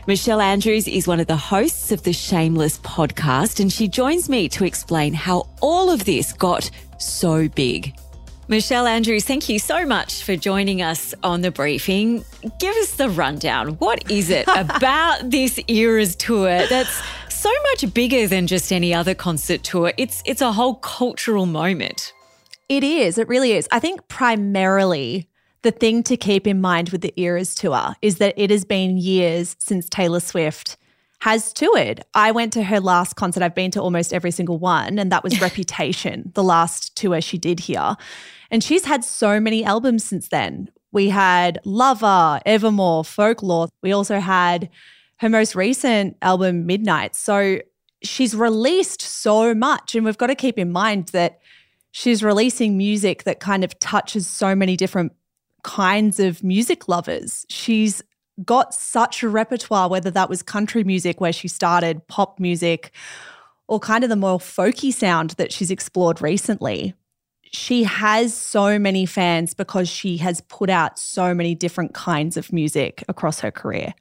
Michelle 0.08 0.40
Andrews 0.40 0.88
is 0.88 1.06
one 1.06 1.20
of 1.20 1.28
the 1.28 1.36
hosts 1.36 1.92
of 1.92 2.02
the 2.02 2.12
Shameless 2.12 2.78
podcast, 2.78 3.60
and 3.60 3.72
she 3.72 3.86
joins 3.86 4.28
me 4.28 4.48
to 4.48 4.64
explain 4.64 5.14
how 5.14 5.46
all 5.60 5.90
of 5.90 6.04
this 6.04 6.32
got 6.32 6.68
so 6.98 7.48
big. 7.48 7.94
Michelle 8.48 8.88
Andrews, 8.88 9.24
thank 9.24 9.48
you 9.48 9.60
so 9.60 9.86
much 9.86 10.24
for 10.24 10.34
joining 10.34 10.82
us 10.82 11.14
on 11.22 11.40
the 11.42 11.52
briefing. 11.52 12.24
Give 12.58 12.74
us 12.78 12.96
the 12.96 13.10
rundown. 13.10 13.74
What 13.74 14.10
is 14.10 14.28
it 14.28 14.48
about 14.56 15.30
this 15.30 15.60
Eras 15.68 16.16
tour 16.16 16.66
that's 16.66 17.00
so 17.28 17.52
much 17.70 17.94
bigger 17.94 18.26
than 18.26 18.48
just 18.48 18.72
any 18.72 18.92
other 18.92 19.14
concert 19.14 19.62
tour? 19.62 19.92
It's 19.98 20.20
it's 20.26 20.40
a 20.40 20.50
whole 20.50 20.74
cultural 20.74 21.46
moment. 21.46 22.12
It 22.68 22.82
is. 22.82 23.18
It 23.18 23.28
really 23.28 23.52
is. 23.52 23.68
I 23.70 23.78
think 23.78 24.08
primarily 24.08 25.28
the 25.62 25.70
thing 25.70 26.02
to 26.04 26.16
keep 26.16 26.46
in 26.46 26.60
mind 26.60 26.90
with 26.90 27.00
the 27.00 27.12
Eras 27.20 27.54
tour 27.54 27.94
is 28.02 28.18
that 28.18 28.34
it 28.36 28.50
has 28.50 28.64
been 28.64 28.98
years 28.98 29.56
since 29.58 29.88
Taylor 29.88 30.20
Swift 30.20 30.76
has 31.20 31.52
toured. 31.52 32.02
I 32.14 32.32
went 32.32 32.52
to 32.54 32.64
her 32.64 32.80
last 32.80 33.14
concert. 33.14 33.44
I've 33.44 33.54
been 33.54 33.70
to 33.72 33.80
almost 33.80 34.12
every 34.12 34.32
single 34.32 34.58
one, 34.58 34.98
and 34.98 35.12
that 35.12 35.22
was 35.22 35.40
Reputation, 35.40 36.32
the 36.34 36.42
last 36.42 36.96
tour 36.96 37.20
she 37.20 37.38
did 37.38 37.60
here. 37.60 37.96
And 38.50 38.62
she's 38.62 38.84
had 38.84 39.04
so 39.04 39.38
many 39.38 39.64
albums 39.64 40.02
since 40.02 40.28
then. 40.28 40.68
We 40.90 41.08
had 41.08 41.60
Lover, 41.64 42.40
Evermore, 42.44 43.04
Folklore. 43.04 43.68
We 43.82 43.92
also 43.92 44.18
had 44.18 44.68
her 45.18 45.28
most 45.28 45.54
recent 45.54 46.16
album, 46.22 46.66
Midnight. 46.66 47.14
So 47.14 47.60
she's 48.02 48.34
released 48.34 49.00
so 49.00 49.54
much. 49.54 49.94
And 49.94 50.04
we've 50.04 50.18
got 50.18 50.26
to 50.26 50.34
keep 50.34 50.58
in 50.58 50.72
mind 50.72 51.08
that 51.08 51.38
she's 51.92 52.24
releasing 52.24 52.76
music 52.76 53.22
that 53.22 53.38
kind 53.38 53.62
of 53.62 53.78
touches 53.78 54.26
so 54.26 54.56
many 54.56 54.76
different 54.76 55.12
kinds 55.62 56.20
of 56.20 56.42
music 56.42 56.88
lovers. 56.88 57.46
She's 57.48 58.02
got 58.44 58.74
such 58.74 59.22
a 59.22 59.28
repertoire, 59.28 59.88
whether 59.88 60.10
that 60.10 60.28
was 60.28 60.42
country 60.42 60.84
music 60.84 61.20
where 61.20 61.32
she 61.32 61.48
started, 61.48 62.06
pop 62.08 62.40
music, 62.40 62.92
or 63.68 63.78
kind 63.78 64.04
of 64.04 64.10
the 64.10 64.16
more 64.16 64.38
folky 64.38 64.92
sound 64.92 65.30
that 65.30 65.52
she's 65.52 65.70
explored 65.70 66.20
recently. 66.20 66.94
She 67.52 67.84
has 67.84 68.34
so 68.34 68.78
many 68.78 69.04
fans 69.06 69.54
because 69.54 69.88
she 69.88 70.16
has 70.18 70.40
put 70.42 70.70
out 70.70 70.98
so 70.98 71.34
many 71.34 71.54
different 71.54 71.92
kinds 71.92 72.36
of 72.36 72.52
music 72.52 73.04
across 73.08 73.40
her 73.40 73.50
career. 73.50 73.94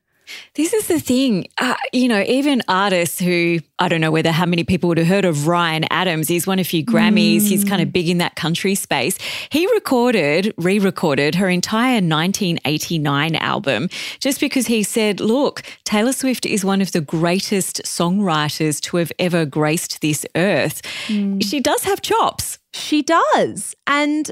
This 0.55 0.73
is 0.73 0.87
the 0.87 0.99
thing, 0.99 1.47
uh, 1.57 1.75
you 1.93 2.07
know, 2.07 2.23
even 2.27 2.61
artists 2.67 3.19
who 3.19 3.59
I 3.79 3.87
don't 3.87 4.01
know 4.01 4.11
whether 4.11 4.31
how 4.31 4.45
many 4.45 4.63
people 4.63 4.89
would 4.89 4.97
have 4.97 5.07
heard 5.07 5.25
of 5.25 5.47
Ryan 5.47 5.85
Adams. 5.89 6.27
He's 6.27 6.45
won 6.45 6.59
a 6.59 6.63
few 6.63 6.85
Grammys. 6.85 7.41
Mm. 7.41 7.47
He's 7.47 7.63
kind 7.63 7.81
of 7.81 7.89
mm. 7.89 7.93
big 7.93 8.09
in 8.09 8.17
that 8.19 8.35
country 8.35 8.75
space. 8.75 9.17
He 9.49 9.65
recorded, 9.67 10.53
re 10.57 10.77
recorded 10.77 11.35
her 11.35 11.49
entire 11.49 12.01
1989 12.01 13.35
album 13.35 13.89
just 14.19 14.39
because 14.39 14.67
he 14.67 14.83
said, 14.83 15.19
look, 15.19 15.63
Taylor 15.83 16.13
Swift 16.13 16.45
is 16.45 16.65
one 16.65 16.81
of 16.81 16.91
the 16.91 17.01
greatest 17.01 17.81
songwriters 17.83 18.79
to 18.81 18.97
have 18.97 19.11
ever 19.19 19.45
graced 19.45 20.01
this 20.01 20.25
earth. 20.35 20.81
Mm. 21.07 21.43
She 21.43 21.59
does 21.59 21.83
have 21.83 22.01
chops. 22.01 22.59
She 22.73 23.01
does. 23.01 23.75
And 23.87 24.31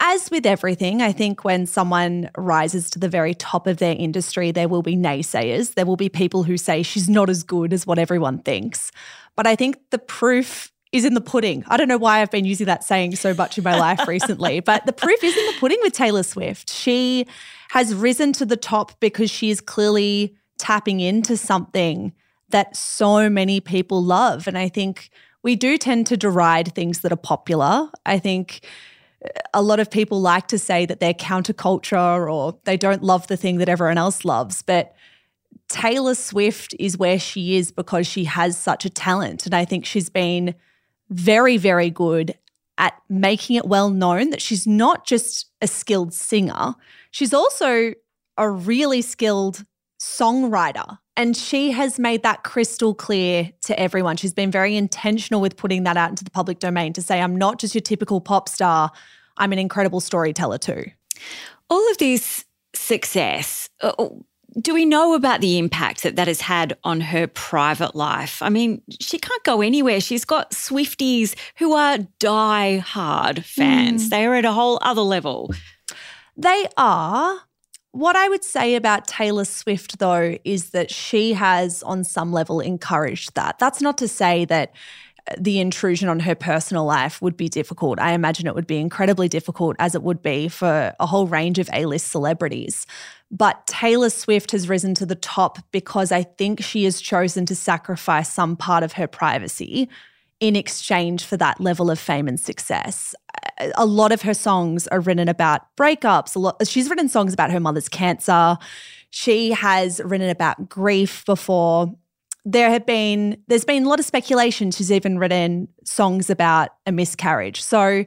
as 0.00 0.30
with 0.30 0.46
everything, 0.46 1.00
I 1.00 1.12
think 1.12 1.44
when 1.44 1.66
someone 1.66 2.30
rises 2.36 2.90
to 2.90 2.98
the 2.98 3.08
very 3.08 3.34
top 3.34 3.66
of 3.66 3.78
their 3.78 3.94
industry, 3.96 4.50
there 4.50 4.68
will 4.68 4.82
be 4.82 4.96
naysayers. 4.96 5.74
There 5.74 5.86
will 5.86 5.96
be 5.96 6.08
people 6.08 6.42
who 6.42 6.56
say 6.56 6.82
she's 6.82 7.08
not 7.08 7.30
as 7.30 7.42
good 7.42 7.72
as 7.72 7.86
what 7.86 7.98
everyone 7.98 8.38
thinks. 8.38 8.92
But 9.36 9.46
I 9.46 9.56
think 9.56 9.78
the 9.90 9.98
proof 9.98 10.70
is 10.92 11.04
in 11.04 11.14
the 11.14 11.20
pudding. 11.20 11.64
I 11.68 11.76
don't 11.76 11.88
know 11.88 11.98
why 11.98 12.20
I've 12.20 12.30
been 12.30 12.44
using 12.44 12.66
that 12.66 12.84
saying 12.84 13.16
so 13.16 13.34
much 13.34 13.58
in 13.58 13.64
my 13.64 13.78
life 13.78 14.06
recently, 14.08 14.60
but 14.60 14.86
the 14.86 14.92
proof 14.92 15.22
is 15.22 15.36
in 15.36 15.46
the 15.46 15.54
pudding 15.60 15.78
with 15.82 15.92
Taylor 15.92 16.22
Swift. 16.22 16.70
She 16.70 17.26
has 17.70 17.94
risen 17.94 18.32
to 18.34 18.46
the 18.46 18.56
top 18.56 18.98
because 19.00 19.30
she 19.30 19.50
is 19.50 19.60
clearly 19.60 20.36
tapping 20.58 21.00
into 21.00 21.36
something 21.36 22.12
that 22.50 22.76
so 22.76 23.28
many 23.28 23.60
people 23.60 24.02
love. 24.02 24.46
And 24.46 24.56
I 24.56 24.68
think 24.68 25.10
we 25.42 25.56
do 25.56 25.76
tend 25.78 26.06
to 26.08 26.16
deride 26.16 26.74
things 26.74 27.00
that 27.00 27.12
are 27.12 27.16
popular. 27.16 27.90
I 28.04 28.18
think 28.18 28.66
a 29.54 29.62
lot 29.62 29.80
of 29.80 29.90
people 29.90 30.20
like 30.20 30.48
to 30.48 30.58
say 30.58 30.86
that 30.86 31.00
they're 31.00 31.14
counterculture 31.14 32.32
or 32.32 32.58
they 32.64 32.76
don't 32.76 33.02
love 33.02 33.26
the 33.26 33.36
thing 33.36 33.58
that 33.58 33.68
everyone 33.68 33.98
else 33.98 34.24
loves. 34.24 34.62
But 34.62 34.94
Taylor 35.68 36.14
Swift 36.14 36.74
is 36.78 36.96
where 36.96 37.18
she 37.18 37.56
is 37.56 37.72
because 37.72 38.06
she 38.06 38.24
has 38.24 38.56
such 38.56 38.84
a 38.84 38.90
talent. 38.90 39.46
And 39.46 39.54
I 39.54 39.64
think 39.64 39.84
she's 39.84 40.08
been 40.08 40.54
very, 41.10 41.56
very 41.56 41.90
good 41.90 42.36
at 42.78 42.94
making 43.08 43.56
it 43.56 43.66
well 43.66 43.90
known 43.90 44.30
that 44.30 44.42
she's 44.42 44.66
not 44.66 45.06
just 45.06 45.46
a 45.62 45.66
skilled 45.66 46.12
singer, 46.12 46.74
she's 47.10 47.32
also 47.32 47.94
a 48.36 48.50
really 48.50 49.02
skilled 49.02 49.64
songwriter. 49.98 50.98
And 51.16 51.34
she 51.34 51.70
has 51.70 51.98
made 51.98 52.22
that 52.24 52.44
crystal 52.44 52.94
clear 52.94 53.50
to 53.62 53.80
everyone. 53.80 54.18
She's 54.18 54.34
been 54.34 54.50
very 54.50 54.76
intentional 54.76 55.40
with 55.40 55.56
putting 55.56 55.84
that 55.84 55.96
out 55.96 56.10
into 56.10 56.24
the 56.24 56.30
public 56.30 56.58
domain 56.58 56.92
to 56.92 57.00
say, 57.00 57.22
I'm 57.22 57.34
not 57.34 57.58
just 57.58 57.74
your 57.74 57.80
typical 57.80 58.20
pop 58.20 58.50
star, 58.50 58.92
I'm 59.38 59.52
an 59.52 59.58
incredible 59.58 60.00
storyteller 60.00 60.58
too. 60.58 60.84
All 61.68 61.90
of 61.90 61.98
this 61.98 62.44
success, 62.74 63.68
uh, 63.80 64.08
do 64.60 64.72
we 64.72 64.84
know 64.84 65.14
about 65.14 65.40
the 65.40 65.58
impact 65.58 66.02
that 66.02 66.16
that 66.16 66.28
has 66.28 66.40
had 66.40 66.76
on 66.82 67.00
her 67.00 67.26
private 67.26 67.94
life? 67.94 68.40
I 68.40 68.48
mean, 68.48 68.80
she 69.00 69.18
can't 69.18 69.44
go 69.44 69.60
anywhere. 69.60 70.00
She's 70.00 70.24
got 70.24 70.52
Swifties 70.52 71.34
who 71.58 71.74
are 71.74 71.98
die 72.18 72.78
hard 72.78 73.44
fans. 73.44 74.06
Mm. 74.06 74.10
They 74.10 74.26
are 74.26 74.34
at 74.34 74.44
a 74.44 74.52
whole 74.52 74.78
other 74.82 75.02
level. 75.02 75.52
They 76.36 76.66
are. 76.76 77.40
What 77.92 78.14
I 78.14 78.28
would 78.28 78.44
say 78.44 78.74
about 78.74 79.08
Taylor 79.08 79.46
Swift, 79.46 79.98
though, 79.98 80.36
is 80.44 80.70
that 80.70 80.90
she 80.90 81.32
has, 81.32 81.82
on 81.82 82.04
some 82.04 82.30
level, 82.30 82.60
encouraged 82.60 83.34
that. 83.36 83.58
That's 83.58 83.80
not 83.80 83.96
to 83.98 84.08
say 84.08 84.44
that 84.46 84.72
the 85.38 85.60
intrusion 85.60 86.08
on 86.08 86.20
her 86.20 86.34
personal 86.34 86.84
life 86.84 87.20
would 87.20 87.36
be 87.36 87.48
difficult. 87.48 87.98
I 87.98 88.12
imagine 88.12 88.46
it 88.46 88.54
would 88.54 88.66
be 88.66 88.78
incredibly 88.78 89.28
difficult, 89.28 89.76
as 89.78 89.94
it 89.94 90.02
would 90.02 90.22
be 90.22 90.48
for 90.48 90.94
a 90.98 91.06
whole 91.06 91.26
range 91.26 91.58
of 91.58 91.68
A 91.72 91.86
list 91.86 92.10
celebrities. 92.10 92.86
But 93.30 93.66
Taylor 93.66 94.10
Swift 94.10 94.52
has 94.52 94.68
risen 94.68 94.94
to 94.94 95.06
the 95.06 95.16
top 95.16 95.58
because 95.72 96.12
I 96.12 96.22
think 96.22 96.62
she 96.62 96.84
has 96.84 97.00
chosen 97.00 97.44
to 97.46 97.56
sacrifice 97.56 98.32
some 98.32 98.56
part 98.56 98.84
of 98.84 98.92
her 98.92 99.06
privacy 99.06 99.88
in 100.38 100.54
exchange 100.54 101.24
for 101.24 101.36
that 101.38 101.60
level 101.60 101.90
of 101.90 101.98
fame 101.98 102.28
and 102.28 102.38
success. 102.38 103.14
A 103.76 103.86
lot 103.86 104.12
of 104.12 104.22
her 104.22 104.34
songs 104.34 104.86
are 104.88 105.00
written 105.00 105.28
about 105.28 105.62
breakups. 105.76 106.36
A 106.36 106.38
lot, 106.38 106.66
she's 106.66 106.90
written 106.90 107.08
songs 107.08 107.32
about 107.32 107.50
her 107.50 107.60
mother's 107.60 107.88
cancer. 107.88 108.58
She 109.10 109.52
has 109.52 110.00
written 110.04 110.28
about 110.28 110.68
grief 110.68 111.24
before. 111.24 111.94
There 112.46 112.70
have 112.70 112.86
been 112.86 113.42
there's 113.48 113.64
been 113.64 113.84
a 113.84 113.88
lot 113.88 113.98
of 113.98 114.06
speculation. 114.06 114.70
She's 114.70 114.90
even 114.90 115.18
written 115.18 115.68
songs 115.84 116.30
about 116.30 116.70
a 116.86 116.92
miscarriage. 116.92 117.60
So 117.60 118.06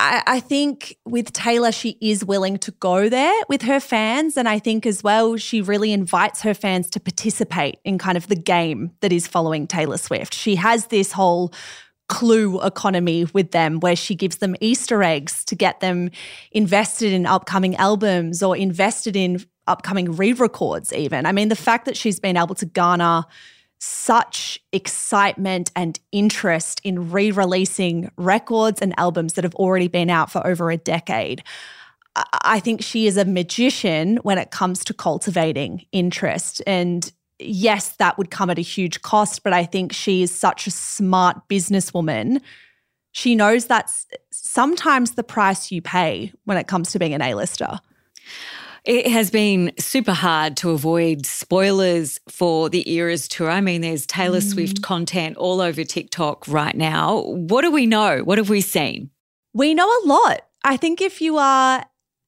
I, 0.00 0.22
I 0.26 0.40
think 0.40 0.96
with 1.04 1.32
Taylor, 1.32 1.72
she 1.72 1.98
is 2.00 2.24
willing 2.24 2.58
to 2.58 2.70
go 2.72 3.08
there 3.08 3.34
with 3.48 3.62
her 3.62 3.80
fans. 3.80 4.36
And 4.36 4.48
I 4.48 4.58
think 4.58 4.86
as 4.86 5.02
well, 5.02 5.36
she 5.36 5.60
really 5.60 5.92
invites 5.92 6.42
her 6.42 6.54
fans 6.54 6.88
to 6.90 7.00
participate 7.00 7.78
in 7.84 7.98
kind 7.98 8.16
of 8.16 8.28
the 8.28 8.36
game 8.36 8.92
that 9.00 9.12
is 9.12 9.26
following 9.26 9.66
Taylor 9.66 9.98
Swift. 9.98 10.34
She 10.34 10.56
has 10.56 10.86
this 10.86 11.12
whole 11.12 11.52
clue 12.08 12.60
economy 12.62 13.24
with 13.32 13.52
them 13.52 13.78
where 13.78 13.94
she 13.94 14.14
gives 14.14 14.38
them 14.38 14.56
Easter 14.60 15.02
eggs 15.02 15.44
to 15.44 15.54
get 15.54 15.80
them 15.80 16.10
invested 16.50 17.12
in 17.12 17.24
upcoming 17.24 17.76
albums 17.76 18.42
or 18.42 18.56
invested 18.56 19.14
in 19.14 19.44
upcoming 19.70 20.16
re 20.16 20.32
records, 20.32 20.92
even. 20.92 21.26
I 21.26 21.32
mean, 21.32 21.48
the 21.48 21.56
fact 21.56 21.84
that 21.86 21.96
she's 21.96 22.20
been 22.20 22.36
able 22.36 22.54
to 22.56 22.66
garner 22.66 23.24
such 23.78 24.60
excitement 24.72 25.70
and 25.74 25.98
interest 26.12 26.80
in 26.84 27.10
re 27.10 27.30
releasing 27.30 28.10
records 28.16 28.82
and 28.82 28.92
albums 28.98 29.32
that 29.34 29.44
have 29.44 29.54
already 29.54 29.88
been 29.88 30.10
out 30.10 30.30
for 30.30 30.46
over 30.46 30.70
a 30.70 30.76
decade. 30.76 31.42
I 32.14 32.60
think 32.60 32.82
she 32.82 33.06
is 33.06 33.16
a 33.16 33.24
magician 33.24 34.18
when 34.18 34.36
it 34.36 34.50
comes 34.50 34.84
to 34.84 34.92
cultivating 34.92 35.86
interest. 35.92 36.60
And 36.66 37.10
yes, 37.38 37.90
that 37.96 38.18
would 38.18 38.30
come 38.30 38.50
at 38.50 38.58
a 38.58 38.62
huge 38.62 39.00
cost, 39.00 39.42
but 39.42 39.52
I 39.52 39.64
think 39.64 39.92
she 39.92 40.22
is 40.22 40.34
such 40.34 40.66
a 40.66 40.70
smart 40.70 41.48
businesswoman. 41.48 42.42
She 43.12 43.34
knows 43.34 43.66
that's 43.66 44.06
sometimes 44.30 45.12
the 45.12 45.22
price 45.22 45.72
you 45.72 45.80
pay 45.80 46.32
when 46.44 46.58
it 46.58 46.66
comes 46.66 46.90
to 46.90 46.98
being 46.98 47.14
an 47.14 47.22
A-lister. 47.22 47.80
It 48.84 49.06
has 49.08 49.30
been 49.30 49.72
super 49.78 50.12
hard 50.12 50.56
to 50.58 50.70
avoid 50.70 51.26
spoilers 51.26 52.18
for 52.28 52.70
the 52.70 52.90
Eras 52.90 53.28
tour. 53.28 53.50
I 53.50 53.60
mean, 53.60 53.82
there's 53.82 54.06
Taylor 54.06 54.40
mm. 54.40 54.52
Swift 54.52 54.82
content 54.82 55.36
all 55.36 55.60
over 55.60 55.84
TikTok 55.84 56.48
right 56.48 56.74
now. 56.74 57.22
What 57.22 57.62
do 57.62 57.70
we 57.70 57.86
know? 57.86 58.20
What 58.20 58.38
have 58.38 58.48
we 58.48 58.60
seen? 58.60 59.10
We 59.52 59.74
know 59.74 59.86
a 59.86 60.06
lot. 60.06 60.42
I 60.64 60.76
think 60.76 61.00
if 61.00 61.20
you 61.20 61.38
are 61.38 61.84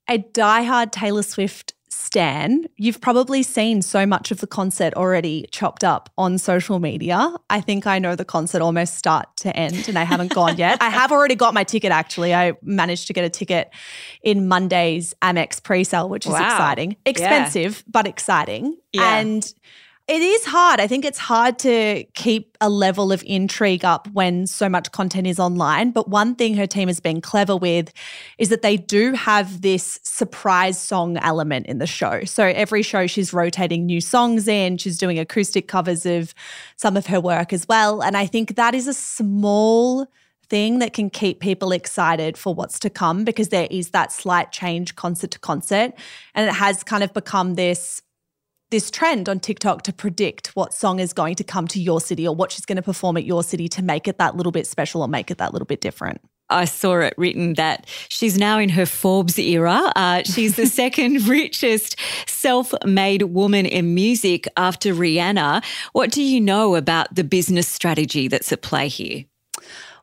a 0.08 0.18
diehard 0.18 0.92
Taylor 0.92 1.22
Swift 1.22 1.74
Stan, 1.94 2.64
you've 2.78 3.02
probably 3.02 3.42
seen 3.42 3.82
so 3.82 4.06
much 4.06 4.30
of 4.30 4.40
the 4.40 4.46
concert 4.46 4.94
already 4.94 5.46
chopped 5.50 5.84
up 5.84 6.08
on 6.16 6.38
social 6.38 6.78
media. 6.78 7.34
I 7.50 7.60
think 7.60 7.86
I 7.86 7.98
know 7.98 8.16
the 8.16 8.24
concert 8.24 8.62
almost 8.62 8.94
start 8.94 9.28
to 9.38 9.54
end 9.54 9.88
and 9.88 9.98
I 9.98 10.04
haven't 10.04 10.32
gone 10.34 10.56
yet. 10.56 10.78
I 10.80 10.88
have 10.88 11.12
already 11.12 11.34
got 11.34 11.52
my 11.52 11.64
ticket 11.64 11.92
actually. 11.92 12.34
I 12.34 12.54
managed 12.62 13.08
to 13.08 13.12
get 13.12 13.26
a 13.26 13.28
ticket 13.28 13.70
in 14.22 14.48
Monday's 14.48 15.12
Amex 15.20 15.62
pre-sale, 15.62 16.08
which 16.08 16.24
is 16.24 16.32
wow. 16.32 16.38
exciting. 16.38 16.96
Expensive, 17.04 17.76
yeah. 17.76 17.90
but 17.92 18.06
exciting. 18.06 18.78
Yeah. 18.94 19.18
And 19.18 19.54
it 20.12 20.20
is 20.20 20.44
hard. 20.44 20.78
I 20.78 20.86
think 20.86 21.06
it's 21.06 21.18
hard 21.18 21.58
to 21.60 22.04
keep 22.12 22.58
a 22.60 22.68
level 22.68 23.12
of 23.12 23.24
intrigue 23.26 23.82
up 23.82 24.06
when 24.08 24.46
so 24.46 24.68
much 24.68 24.92
content 24.92 25.26
is 25.26 25.40
online. 25.40 25.90
But 25.90 26.06
one 26.06 26.34
thing 26.34 26.54
her 26.56 26.66
team 26.66 26.88
has 26.88 27.00
been 27.00 27.22
clever 27.22 27.56
with 27.56 27.94
is 28.36 28.50
that 28.50 28.60
they 28.60 28.76
do 28.76 29.14
have 29.14 29.62
this 29.62 29.98
surprise 30.02 30.78
song 30.78 31.16
element 31.16 31.64
in 31.64 31.78
the 31.78 31.86
show. 31.86 32.24
So 32.24 32.44
every 32.44 32.82
show 32.82 33.06
she's 33.06 33.32
rotating 33.32 33.86
new 33.86 34.02
songs 34.02 34.46
in, 34.48 34.76
she's 34.76 34.98
doing 34.98 35.18
acoustic 35.18 35.66
covers 35.66 36.04
of 36.04 36.34
some 36.76 36.98
of 36.98 37.06
her 37.06 37.18
work 37.18 37.54
as 37.54 37.66
well. 37.66 38.02
And 38.02 38.14
I 38.14 38.26
think 38.26 38.56
that 38.56 38.74
is 38.74 38.86
a 38.86 38.94
small 38.94 40.06
thing 40.50 40.80
that 40.80 40.92
can 40.92 41.08
keep 41.08 41.40
people 41.40 41.72
excited 41.72 42.36
for 42.36 42.54
what's 42.54 42.78
to 42.80 42.90
come 42.90 43.24
because 43.24 43.48
there 43.48 43.68
is 43.70 43.92
that 43.92 44.12
slight 44.12 44.52
change 44.52 44.94
concert 44.94 45.30
to 45.30 45.38
concert. 45.38 45.94
And 46.34 46.46
it 46.46 46.52
has 46.52 46.84
kind 46.84 47.02
of 47.02 47.14
become 47.14 47.54
this 47.54 48.02
this 48.72 48.90
trend 48.90 49.28
on 49.28 49.38
TikTok 49.38 49.82
to 49.82 49.92
predict 49.92 50.48
what 50.56 50.74
song 50.74 50.98
is 50.98 51.12
going 51.12 51.36
to 51.36 51.44
come 51.44 51.68
to 51.68 51.80
your 51.80 52.00
city 52.00 52.26
or 52.26 52.34
what 52.34 52.50
she's 52.50 52.64
going 52.64 52.76
to 52.76 52.82
perform 52.82 53.18
at 53.18 53.24
your 53.24 53.44
city 53.44 53.68
to 53.68 53.82
make 53.82 54.08
it 54.08 54.16
that 54.18 54.34
little 54.34 54.50
bit 54.50 54.66
special 54.66 55.02
or 55.02 55.08
make 55.08 55.30
it 55.30 55.38
that 55.38 55.52
little 55.52 55.66
bit 55.66 55.82
different. 55.82 56.20
I 56.48 56.64
saw 56.64 57.00
it 57.00 57.14
written 57.16 57.54
that 57.54 57.86
she's 58.08 58.38
now 58.38 58.58
in 58.58 58.70
her 58.70 58.86
Forbes 58.86 59.38
era. 59.38 59.92
Uh, 59.94 60.22
she's 60.24 60.56
the 60.56 60.66
second 60.82 61.28
richest 61.28 61.96
self 62.26 62.72
made 62.84 63.22
woman 63.22 63.66
in 63.66 63.94
music 63.94 64.48
after 64.56 64.94
Rihanna. 64.94 65.62
What 65.92 66.10
do 66.10 66.22
you 66.22 66.40
know 66.40 66.74
about 66.74 67.14
the 67.14 67.24
business 67.24 67.68
strategy 67.68 68.26
that's 68.26 68.52
at 68.52 68.62
play 68.62 68.88
here? 68.88 69.24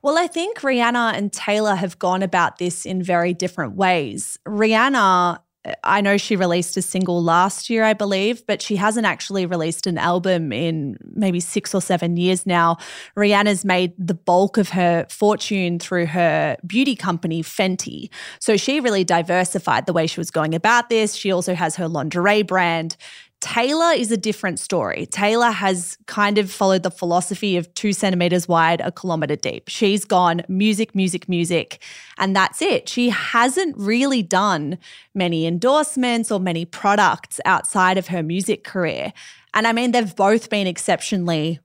Well, 0.04 0.18
I 0.18 0.28
think 0.28 0.60
Rihanna 0.60 1.14
and 1.16 1.34
Taylor 1.34 1.76
have 1.76 2.00
gone 2.00 2.22
about 2.22 2.58
this 2.60 2.86
in 2.86 3.02
very 3.02 3.34
different 3.34 3.76
ways. 3.76 4.38
Rihanna 4.48 5.40
I 5.84 6.00
know 6.00 6.16
she 6.16 6.38
released 6.38 6.78
a 6.78 6.82
single 6.82 7.22
last 7.22 7.70
year, 7.70 7.84
I 7.84 7.94
believe, 7.94 8.46
but 8.48 8.62
she 8.62 8.78
hasn't 8.78 9.06
actually 9.06 9.46
released 9.46 9.88
an 9.88 9.98
album 9.98 10.54
in 10.54 10.98
maybe 11.04 11.42
six 11.42 11.76
or 11.76 11.82
seven 11.82 12.16
years 12.16 12.46
now. 12.46 12.78
Rihanna's 13.18 13.66
made 13.66 13.94
the 13.98 14.14
bulk 14.14 14.58
of 14.58 14.70
her 14.70 15.06
fortune 15.10 15.78
through 15.78 16.06
her 16.08 16.56
beauty 16.66 16.96
company, 16.96 17.44
Fenty. 17.44 18.10
So 18.40 18.56
she 18.56 18.80
really 18.80 19.04
diversified 19.04 19.86
the 19.86 19.94
way 19.94 20.08
she 20.08 20.20
was 20.20 20.32
going 20.32 20.56
about 20.56 20.90
this. 20.90 21.14
She 21.14 21.30
also 21.32 21.54
has 21.56 21.76
her 21.76 21.90
lingerie 21.90 22.44
brand. 22.44 22.96
Taylor 23.42 23.94
is 23.94 24.12
a 24.12 24.18
different 24.18 24.60
story. 24.60 25.06
Taylor 25.06 25.52
has 25.52 25.98
kind 26.08 26.38
of 26.38 26.52
followed 26.52 26.84
the 26.84 26.92
philosophy 26.92 27.56
of 27.56 27.74
two 27.74 27.94
centimeters 27.94 28.50
wide, 28.50 28.82
a 28.82 28.92
kilometer 28.92 29.38
deep. 29.38 29.70
She's 29.70 30.04
gone 30.04 30.42
music, 30.50 30.94
music, 30.94 31.30
music, 31.30 31.82
and 32.18 32.36
that's 32.36 32.62
it. 32.62 32.90
She 32.90 33.10
hasn't 33.10 33.78
really 33.78 34.22
done 34.22 34.78
many 35.16 35.46
endorsements 35.46 36.32
or 36.32 36.40
many 36.42 36.66
products 36.66 37.40
outside 37.46 37.98
of 37.98 38.08
her 38.08 38.22
music 38.22 38.66
career. 38.66 39.14
And 39.54 39.66
I 39.66 39.72
mean, 39.72 39.92
they've 39.92 40.16
both 40.16 40.50
been 40.50 40.68
exceptionally 40.68 41.60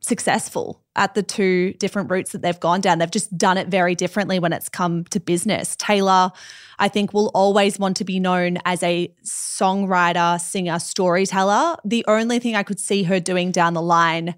successful 0.00 0.79
at 0.96 1.14
the 1.14 1.22
two 1.22 1.72
different 1.74 2.10
routes 2.10 2.32
that 2.32 2.42
they've 2.42 2.60
gone 2.60 2.80
down. 2.80 2.98
They've 2.98 3.10
just 3.10 3.36
done 3.36 3.56
it 3.58 3.68
very 3.68 3.94
differently 3.94 4.38
when 4.38 4.52
it's 4.52 4.68
come 4.68 5.04
to 5.04 5.20
business. 5.20 5.76
Taylor, 5.76 6.32
I 6.78 6.88
think, 6.88 7.12
will 7.12 7.30
always 7.34 7.78
want 7.78 7.96
to 7.98 8.04
be 8.04 8.18
known 8.18 8.58
as 8.64 8.82
a 8.82 9.12
songwriter, 9.24 10.40
singer, 10.40 10.78
storyteller. 10.78 11.76
The 11.84 12.04
only 12.08 12.38
thing 12.38 12.56
I 12.56 12.62
could 12.62 12.80
see 12.80 13.04
her 13.04 13.20
doing 13.20 13.52
down 13.52 13.74
the 13.74 13.82
line 13.82 14.34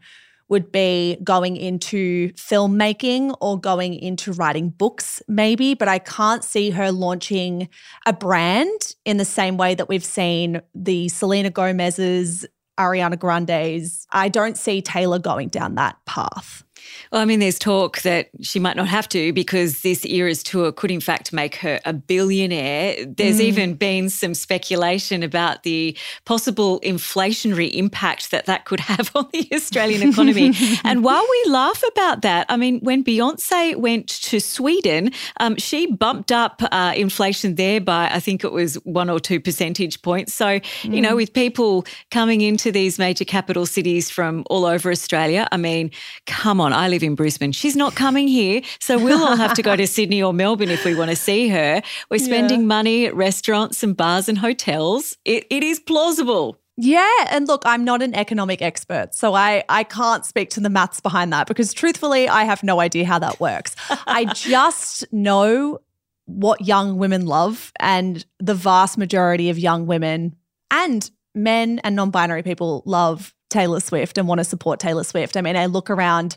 would 0.48 0.70
be 0.70 1.16
going 1.24 1.56
into 1.56 2.30
filmmaking 2.34 3.34
or 3.40 3.58
going 3.58 3.94
into 3.94 4.32
writing 4.34 4.68
books, 4.68 5.22
maybe, 5.26 5.72
but 5.72 5.88
I 5.88 5.98
can't 5.98 6.44
see 6.44 6.68
her 6.68 6.92
launching 6.92 7.70
a 8.04 8.12
brand 8.12 8.94
in 9.06 9.16
the 9.16 9.24
same 9.24 9.56
way 9.56 9.74
that 9.74 9.88
we've 9.88 10.04
seen 10.04 10.60
the 10.74 11.08
Selena 11.08 11.48
Gomez's, 11.48 12.44
Ariana 12.82 13.18
Grande's. 13.18 14.06
I 14.10 14.28
don't 14.28 14.56
see 14.56 14.82
Taylor 14.82 15.18
going 15.18 15.48
down 15.48 15.76
that 15.76 15.96
path. 16.04 16.64
Well, 17.10 17.20
I 17.20 17.24
mean, 17.24 17.40
there's 17.40 17.58
talk 17.58 18.02
that 18.02 18.30
she 18.40 18.58
might 18.58 18.76
not 18.76 18.88
have 18.88 19.08
to 19.10 19.32
because 19.32 19.82
this 19.82 20.04
era's 20.06 20.42
tour 20.42 20.72
could, 20.72 20.90
in 20.90 21.00
fact, 21.00 21.32
make 21.32 21.56
her 21.56 21.80
a 21.84 21.92
billionaire. 21.92 23.04
There's 23.04 23.38
mm. 23.38 23.44
even 23.44 23.74
been 23.74 24.08
some 24.08 24.34
speculation 24.34 25.22
about 25.22 25.62
the 25.62 25.96
possible 26.24 26.80
inflationary 26.80 27.70
impact 27.72 28.30
that 28.30 28.46
that 28.46 28.64
could 28.64 28.80
have 28.92 29.10
on 29.14 29.28
the 29.32 29.48
Australian 29.52 30.08
economy. 30.08 30.54
and 30.84 31.04
while 31.04 31.26
we 31.30 31.50
laugh 31.50 31.82
about 31.92 32.22
that, 32.22 32.46
I 32.48 32.56
mean, 32.56 32.80
when 32.80 33.04
Beyonce 33.04 33.76
went 33.76 34.08
to 34.08 34.40
Sweden, 34.40 35.10
um, 35.38 35.56
she 35.56 35.86
bumped 35.86 36.32
up 36.32 36.62
uh, 36.72 36.92
inflation 36.96 37.56
there 37.56 37.80
by, 37.80 38.08
I 38.10 38.20
think 38.20 38.44
it 38.44 38.52
was 38.52 38.74
one 38.84 39.10
or 39.10 39.20
two 39.20 39.40
percentage 39.40 40.00
points. 40.02 40.32
So, 40.32 40.46
mm. 40.46 40.94
you 40.94 41.00
know, 41.00 41.12
mm. 41.12 41.16
with 41.16 41.32
people 41.32 41.84
coming 42.10 42.40
into 42.40 42.72
these 42.72 42.98
major 42.98 43.24
capital 43.24 43.66
cities 43.66 44.10
from 44.10 44.44
all 44.48 44.64
over 44.64 44.90
Australia, 44.90 45.48
I 45.52 45.56
mean, 45.56 45.90
come 46.26 46.60
on, 46.60 46.71
I 46.72 46.88
live 46.88 47.02
in 47.02 47.14
Brisbane. 47.14 47.52
She's 47.52 47.76
not 47.76 47.94
coming 47.94 48.28
here. 48.28 48.62
So 48.80 48.98
we'll 49.02 49.22
all 49.22 49.36
have 49.36 49.54
to 49.54 49.62
go 49.62 49.76
to 49.76 49.86
Sydney 49.96 50.22
or 50.22 50.32
Melbourne 50.32 50.70
if 50.70 50.84
we 50.84 50.94
want 50.94 51.10
to 51.10 51.16
see 51.16 51.48
her. 51.48 51.82
We're 52.10 52.18
spending 52.18 52.60
yeah. 52.60 52.66
money 52.66 53.06
at 53.06 53.14
restaurants 53.14 53.82
and 53.82 53.96
bars 53.96 54.28
and 54.28 54.38
hotels. 54.38 55.16
It, 55.24 55.46
it 55.50 55.62
is 55.62 55.80
plausible. 55.80 56.58
Yeah, 56.76 57.10
and 57.30 57.46
look, 57.46 57.62
I'm 57.66 57.84
not 57.84 58.00
an 58.00 58.14
economic 58.14 58.62
expert, 58.62 59.14
so 59.14 59.34
I 59.34 59.62
I 59.68 59.84
can't 59.84 60.24
speak 60.24 60.48
to 60.50 60.60
the 60.60 60.70
maths 60.70 61.00
behind 61.00 61.30
that 61.32 61.46
because 61.46 61.74
truthfully, 61.74 62.28
I 62.28 62.44
have 62.44 62.62
no 62.62 62.80
idea 62.80 63.04
how 63.04 63.18
that 63.18 63.40
works. 63.40 63.76
I 64.06 64.24
just 64.34 65.04
know 65.12 65.80
what 66.24 66.66
young 66.66 66.96
women 66.96 67.26
love 67.26 67.72
and 67.78 68.24
the 68.38 68.54
vast 68.54 68.96
majority 68.96 69.50
of 69.50 69.58
young 69.58 69.86
women 69.86 70.34
and 70.70 71.10
men 71.34 71.78
and 71.80 71.94
non-binary 71.94 72.42
people 72.42 72.82
love 72.86 73.34
Taylor 73.52 73.80
Swift 73.80 74.18
and 74.18 74.26
want 74.26 74.38
to 74.38 74.44
support 74.44 74.80
Taylor 74.80 75.04
Swift. 75.04 75.36
I 75.36 75.42
mean, 75.42 75.56
I 75.56 75.66
look 75.66 75.90
around 75.90 76.36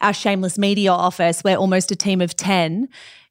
our 0.00 0.12
shameless 0.12 0.58
media 0.58 0.90
office, 0.90 1.42
we're 1.44 1.56
almost 1.56 1.90
a 1.92 1.96
team 1.96 2.20
of 2.20 2.34
10, 2.34 2.88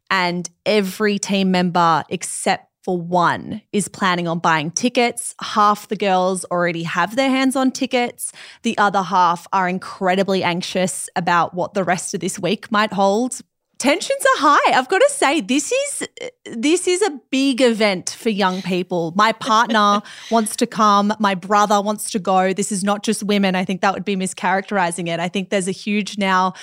and 0.09 0.49
every 0.65 1.19
team 1.19 1.51
member 1.51 2.03
except 2.09 2.69
for 2.83 2.97
one 2.97 3.61
is 3.71 3.87
planning 3.87 4.27
on 4.27 4.39
buying 4.39 4.69
tickets. 4.69 5.33
Half 5.41 5.87
the 5.87 5.95
girls 5.95 6.45
already 6.45 6.83
have 6.83 7.15
their 7.15 7.29
hands 7.29 7.55
on 7.55 7.71
tickets. 7.71 8.31
The 8.63 8.77
other 8.77 9.01
half 9.01 9.47
are 9.53 9.69
incredibly 9.69 10.43
anxious 10.43 11.09
about 11.15 11.53
what 11.53 11.73
the 11.73 11.83
rest 11.83 12.13
of 12.13 12.19
this 12.19 12.37
week 12.37 12.71
might 12.71 12.91
hold 12.91 13.39
tensions 13.83 14.25
are 14.35 14.39
high. 14.39 14.77
I've 14.77 14.87
got 14.87 14.99
to 14.99 15.09
say 15.09 15.41
this 15.41 15.69
is 15.71 16.07
this 16.45 16.87
is 16.87 17.01
a 17.01 17.19
big 17.29 17.59
event 17.59 18.15
for 18.17 18.29
young 18.29 18.61
people. 18.61 19.11
My 19.17 19.33
partner 19.33 20.01
wants 20.31 20.55
to 20.57 20.65
come, 20.65 21.13
my 21.19 21.35
brother 21.35 21.81
wants 21.81 22.09
to 22.11 22.19
go. 22.19 22.53
This 22.53 22.71
is 22.71 22.81
not 22.81 23.03
just 23.03 23.23
women. 23.23 23.55
I 23.55 23.65
think 23.65 23.81
that 23.81 23.93
would 23.93 24.05
be 24.05 24.15
mischaracterizing 24.15 25.09
it. 25.09 25.19
I 25.19 25.27
think 25.27 25.49
there's 25.49 25.67
a 25.67 25.71
huge 25.71 26.17
now 26.17 26.53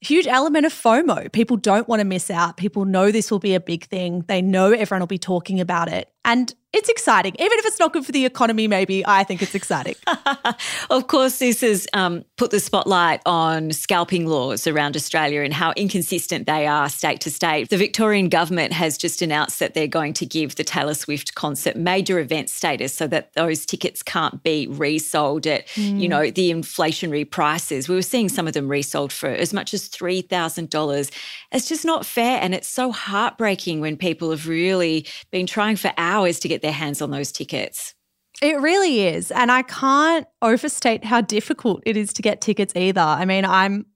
huge 0.00 0.26
element 0.26 0.66
of 0.66 0.72
FOMO. 0.72 1.32
People 1.32 1.56
don't 1.56 1.88
want 1.88 2.00
to 2.00 2.04
miss 2.04 2.30
out. 2.30 2.56
People 2.56 2.84
know 2.84 3.10
this 3.10 3.30
will 3.30 3.38
be 3.38 3.54
a 3.54 3.60
big 3.60 3.84
thing. 3.84 4.24
They 4.28 4.42
know 4.42 4.72
everyone 4.72 5.00
will 5.00 5.06
be 5.06 5.18
talking 5.18 5.60
about 5.60 5.88
it. 5.88 6.13
And 6.24 6.54
it's 6.74 6.88
exciting. 6.88 7.36
Even 7.38 7.56
if 7.58 7.66
it's 7.66 7.78
not 7.78 7.92
good 7.92 8.04
for 8.04 8.10
the 8.10 8.24
economy, 8.24 8.66
maybe, 8.66 9.06
I 9.06 9.22
think 9.22 9.42
it's 9.42 9.54
exciting. 9.54 9.94
of 10.90 11.06
course, 11.06 11.38
this 11.38 11.60
has 11.60 11.86
um, 11.92 12.24
put 12.36 12.50
the 12.50 12.58
spotlight 12.58 13.20
on 13.24 13.70
scalping 13.70 14.26
laws 14.26 14.66
around 14.66 14.96
Australia 14.96 15.42
and 15.42 15.54
how 15.54 15.72
inconsistent 15.76 16.48
they 16.48 16.66
are 16.66 16.88
state 16.88 17.20
to 17.20 17.30
state. 17.30 17.70
The 17.70 17.76
Victorian 17.76 18.28
government 18.28 18.72
has 18.72 18.98
just 18.98 19.22
announced 19.22 19.60
that 19.60 19.74
they're 19.74 19.86
going 19.86 20.14
to 20.14 20.26
give 20.26 20.56
the 20.56 20.64
Taylor 20.64 20.94
Swift 20.94 21.36
concert 21.36 21.76
major 21.76 22.18
event 22.18 22.50
status 22.50 22.92
so 22.92 23.06
that 23.06 23.32
those 23.34 23.64
tickets 23.64 24.02
can't 24.02 24.42
be 24.42 24.66
resold 24.66 25.46
at, 25.46 25.68
mm. 25.68 26.00
you 26.00 26.08
know, 26.08 26.28
the 26.28 26.50
inflationary 26.50 27.30
prices. 27.30 27.88
We 27.88 27.94
were 27.94 28.02
seeing 28.02 28.28
some 28.28 28.48
of 28.48 28.52
them 28.52 28.66
resold 28.66 29.12
for 29.12 29.28
as 29.28 29.52
much 29.52 29.74
as 29.74 29.88
$3,000. 29.88 31.10
It's 31.52 31.68
just 31.68 31.84
not 31.84 32.04
fair. 32.04 32.40
And 32.42 32.52
it's 32.52 32.66
so 32.66 32.90
heartbreaking 32.90 33.80
when 33.80 33.96
people 33.96 34.30
have 34.30 34.48
really 34.48 35.06
been 35.30 35.46
trying 35.46 35.76
for 35.76 35.92
hours 35.96 36.13
to 36.40 36.48
get 36.48 36.62
their 36.62 36.72
hands 36.72 37.02
on 37.02 37.10
those 37.10 37.32
tickets. 37.32 37.94
It 38.42 38.60
really 38.60 39.06
is. 39.06 39.30
And 39.30 39.50
I 39.50 39.62
can't 39.62 40.26
overstate 40.42 41.04
how 41.04 41.20
difficult 41.20 41.82
it 41.86 41.96
is 41.96 42.12
to 42.14 42.22
get 42.22 42.40
tickets 42.40 42.74
either. 42.74 43.00
I 43.00 43.24
mean, 43.24 43.44
I'm 43.44 43.86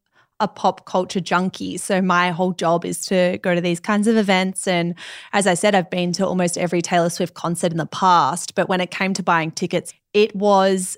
a 0.41 0.47
pop 0.47 0.87
culture 0.87 1.21
junkie. 1.21 1.77
So 1.77 2.01
my 2.01 2.31
whole 2.31 2.53
job 2.53 2.85
is 2.85 3.05
to 3.07 3.39
go 3.43 3.55
to 3.55 3.61
these 3.61 3.81
kinds 3.81 4.07
of 4.07 4.17
events. 4.17 4.69
And 4.69 4.95
as 5.33 5.47
I 5.49 5.55
said, 5.55 5.75
I've 5.75 5.91
been 5.91 6.13
to 6.13 6.27
almost 6.27 6.57
every 6.57 6.81
Taylor 6.81 7.11
Swift 7.11 7.35
concert 7.35 7.73
in 7.73 7.79
the 7.79 7.87
past. 7.87 8.55
But 8.55 8.69
when 8.69 8.81
it 8.81 8.91
came 8.91 9.15
to 9.15 9.23
buying 9.23 9.51
tickets, 9.51 9.93
it 10.13 10.35
was 10.37 10.97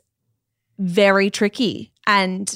very 0.78 1.30
tricky. 1.30 1.92
And 2.06 2.54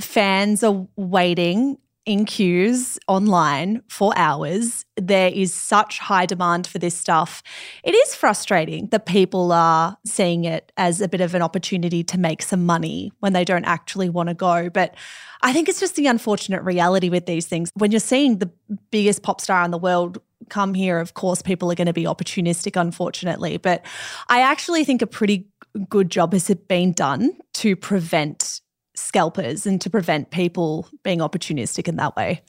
fans 0.00 0.62
are 0.62 0.86
waiting 0.96 1.78
in 2.04 2.24
queues 2.24 2.98
online 3.06 3.82
for 3.88 4.12
hours. 4.16 4.84
There 4.96 5.28
is 5.28 5.54
such 5.54 5.98
high 5.98 6.26
demand 6.26 6.66
for 6.66 6.78
this 6.78 6.96
stuff. 6.96 7.42
It 7.84 7.94
is 7.94 8.14
frustrating 8.14 8.88
that 8.88 9.06
people 9.06 9.52
are 9.52 9.96
seeing 10.04 10.44
it 10.44 10.72
as 10.76 11.00
a 11.00 11.08
bit 11.08 11.20
of 11.20 11.34
an 11.34 11.42
opportunity 11.42 12.02
to 12.04 12.18
make 12.18 12.42
some 12.42 12.66
money 12.66 13.12
when 13.20 13.32
they 13.32 13.44
don't 13.44 13.64
actually 13.64 14.08
want 14.08 14.28
to 14.28 14.34
go. 14.34 14.68
But 14.68 14.94
I 15.42 15.52
think 15.52 15.68
it's 15.68 15.80
just 15.80 15.96
the 15.96 16.06
unfortunate 16.06 16.62
reality 16.62 17.08
with 17.08 17.26
these 17.26 17.46
things. 17.46 17.70
When 17.74 17.92
you're 17.92 18.00
seeing 18.00 18.38
the 18.38 18.50
biggest 18.90 19.22
pop 19.22 19.40
star 19.40 19.64
in 19.64 19.70
the 19.70 19.78
world 19.78 20.18
come 20.48 20.74
here, 20.74 20.98
of 20.98 21.14
course, 21.14 21.40
people 21.40 21.70
are 21.70 21.76
going 21.76 21.86
to 21.86 21.92
be 21.92 22.04
opportunistic, 22.04 22.80
unfortunately. 22.80 23.58
But 23.58 23.84
I 24.28 24.40
actually 24.42 24.84
think 24.84 25.02
a 25.02 25.06
pretty 25.06 25.48
good 25.88 26.10
job 26.10 26.32
has 26.32 26.52
been 26.68 26.92
done 26.92 27.32
to 27.54 27.76
prevent 27.76 28.60
scalpers 28.94 29.66
and 29.66 29.80
to 29.80 29.90
prevent 29.90 30.30
people 30.30 30.88
being 31.02 31.20
opportunistic 31.20 31.88
in 31.88 31.96
that 31.96 32.16
way. 32.16 32.42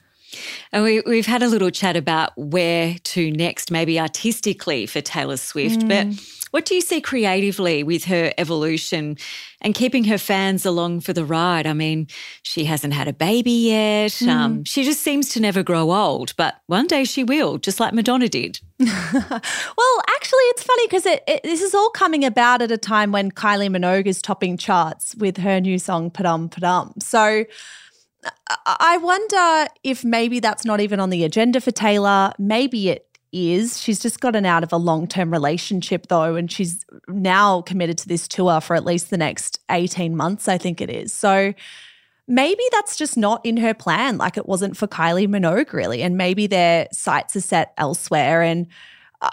And 0.72 0.84
we, 0.84 1.02
we've 1.02 1.26
had 1.26 1.44
a 1.44 1.48
little 1.48 1.70
chat 1.70 1.96
about 1.96 2.32
where 2.36 2.96
to 3.04 3.32
next, 3.32 3.72
maybe 3.72 4.00
artistically 4.00 4.86
for 4.86 5.02
Taylor 5.02 5.38
Swift. 5.38 5.82
Mm. 5.82 5.88
But 5.88 6.43
what 6.54 6.66
do 6.66 6.76
you 6.76 6.82
see 6.82 7.02
creatively 7.02 7.82
with 7.82 8.04
her 8.04 8.32
evolution 8.38 9.18
and 9.62 9.74
keeping 9.74 10.04
her 10.04 10.20
fans 10.20 10.68
along 10.68 11.00
for 11.00 11.12
the 11.12 11.26
ride? 11.26 11.66
I 11.66 11.74
mean, 11.74 12.06
she 12.44 12.66
hasn't 12.66 12.94
had 12.94 13.08
a 13.08 13.14
baby 13.14 13.70
yet. 13.70 14.12
Mm. 14.12 14.28
Um, 14.28 14.64
she 14.64 14.84
just 14.84 15.02
seems 15.02 15.30
to 15.30 15.40
never 15.40 15.64
grow 15.64 15.92
old, 15.92 16.36
but 16.38 16.54
one 16.68 16.86
day 16.86 17.06
she 17.06 17.24
will, 17.24 17.58
just 17.58 17.80
like 17.80 17.92
Madonna 17.92 18.30
did. 18.30 18.60
well, 18.80 18.92
actually, 18.92 20.44
it's 20.52 20.62
funny 20.62 20.86
because 20.86 21.08
it, 21.08 21.24
it, 21.28 21.42
this 21.42 21.64
is 21.64 21.74
all 21.74 21.90
coming 21.90 22.24
about 22.24 22.62
at 22.62 22.70
a 22.70 22.78
time 22.78 23.12
when 23.12 23.32
Kylie 23.32 23.76
Minogue 23.76 24.06
is 24.06 24.22
topping 24.22 24.56
charts 24.56 25.16
with 25.16 25.38
her 25.38 25.60
new 25.60 25.80
song 25.80 26.12
"Padam 26.12 26.52
Padam." 26.52 27.02
So. 27.02 27.46
I 28.66 28.98
wonder 29.02 29.70
if 29.84 30.06
maybe 30.06 30.40
that's 30.40 30.64
not 30.64 30.80
even 30.80 31.02
on 31.02 31.10
the 31.10 31.26
agenda 31.26 31.60
for 31.60 31.72
Taylor. 31.72 32.32
Maybe 32.40 32.88
it 32.88 33.13
is. 33.34 33.82
She's 33.82 34.00
just 34.00 34.20
gotten 34.20 34.46
out 34.46 34.64
of 34.64 34.72
a 34.72 34.78
long 34.78 35.08
term 35.08 35.32
relationship, 35.32 36.08
though, 36.08 36.36
and 36.36 36.52
she's 36.52 36.86
now 37.08 37.62
committed 37.62 37.98
to 38.00 38.08
this 38.08 38.28
tour 38.28 38.62
for 38.62 38.76
at 38.76 38.86
least 38.86 39.10
the 39.10 39.18
next 39.18 39.60
18 39.70 40.16
months, 40.16 40.48
I 40.48 40.58
think 40.58 40.80
it 40.80 40.90
is. 40.90 41.12
So 41.12 41.54
maybe 42.28 42.64
that's 42.72 42.96
just 42.96 43.18
not 43.18 43.46
in 43.46 43.58
her 43.58 43.74
plan, 43.74 44.18
like 44.18 44.38
it 44.38 44.48
wasn't 44.48 44.78
for 44.78 44.88
Kylie 44.88 45.28
Minogue, 45.28 45.74
really. 45.74 46.02
And 46.02 46.16
maybe 46.18 46.48
their 46.48 46.88
sights 46.92 47.36
are 47.36 47.42
set 47.42 47.74
elsewhere. 47.78 48.42
And 48.42 48.68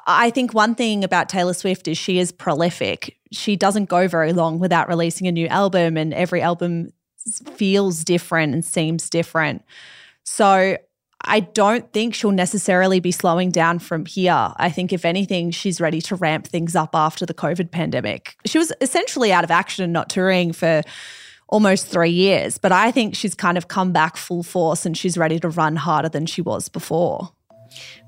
I 0.06 0.30
think 0.30 0.54
one 0.54 0.74
thing 0.74 1.04
about 1.04 1.28
Taylor 1.28 1.54
Swift 1.54 1.88
is 1.88 1.98
she 1.98 2.18
is 2.18 2.32
prolific. 2.32 3.16
She 3.32 3.56
doesn't 3.56 3.88
go 3.88 4.08
very 4.08 4.32
long 4.32 4.58
without 4.58 4.88
releasing 4.88 5.26
a 5.26 5.32
new 5.32 5.46
album, 5.46 5.96
and 5.96 6.14
every 6.14 6.42
album 6.42 6.90
feels 7.54 8.04
different 8.04 8.54
and 8.54 8.64
seems 8.64 9.10
different. 9.10 9.62
So 10.24 10.76
I 11.24 11.40
don't 11.40 11.92
think 11.92 12.14
she'll 12.14 12.30
necessarily 12.32 13.00
be 13.00 13.12
slowing 13.12 13.50
down 13.50 13.78
from 13.78 14.06
here. 14.06 14.52
I 14.56 14.70
think, 14.70 14.92
if 14.92 15.04
anything, 15.04 15.50
she's 15.50 15.80
ready 15.80 16.00
to 16.02 16.16
ramp 16.16 16.46
things 16.46 16.74
up 16.74 16.90
after 16.94 17.26
the 17.26 17.34
COVID 17.34 17.70
pandemic. 17.70 18.36
She 18.46 18.58
was 18.58 18.72
essentially 18.80 19.32
out 19.32 19.44
of 19.44 19.50
action 19.50 19.84
and 19.84 19.92
not 19.92 20.08
touring 20.08 20.52
for 20.52 20.82
almost 21.48 21.86
three 21.86 22.10
years, 22.10 22.58
but 22.58 22.72
I 22.72 22.90
think 22.90 23.14
she's 23.14 23.34
kind 23.34 23.58
of 23.58 23.68
come 23.68 23.92
back 23.92 24.16
full 24.16 24.42
force 24.42 24.86
and 24.86 24.96
she's 24.96 25.18
ready 25.18 25.38
to 25.40 25.48
run 25.48 25.76
harder 25.76 26.08
than 26.08 26.26
she 26.26 26.40
was 26.40 26.68
before. 26.68 27.30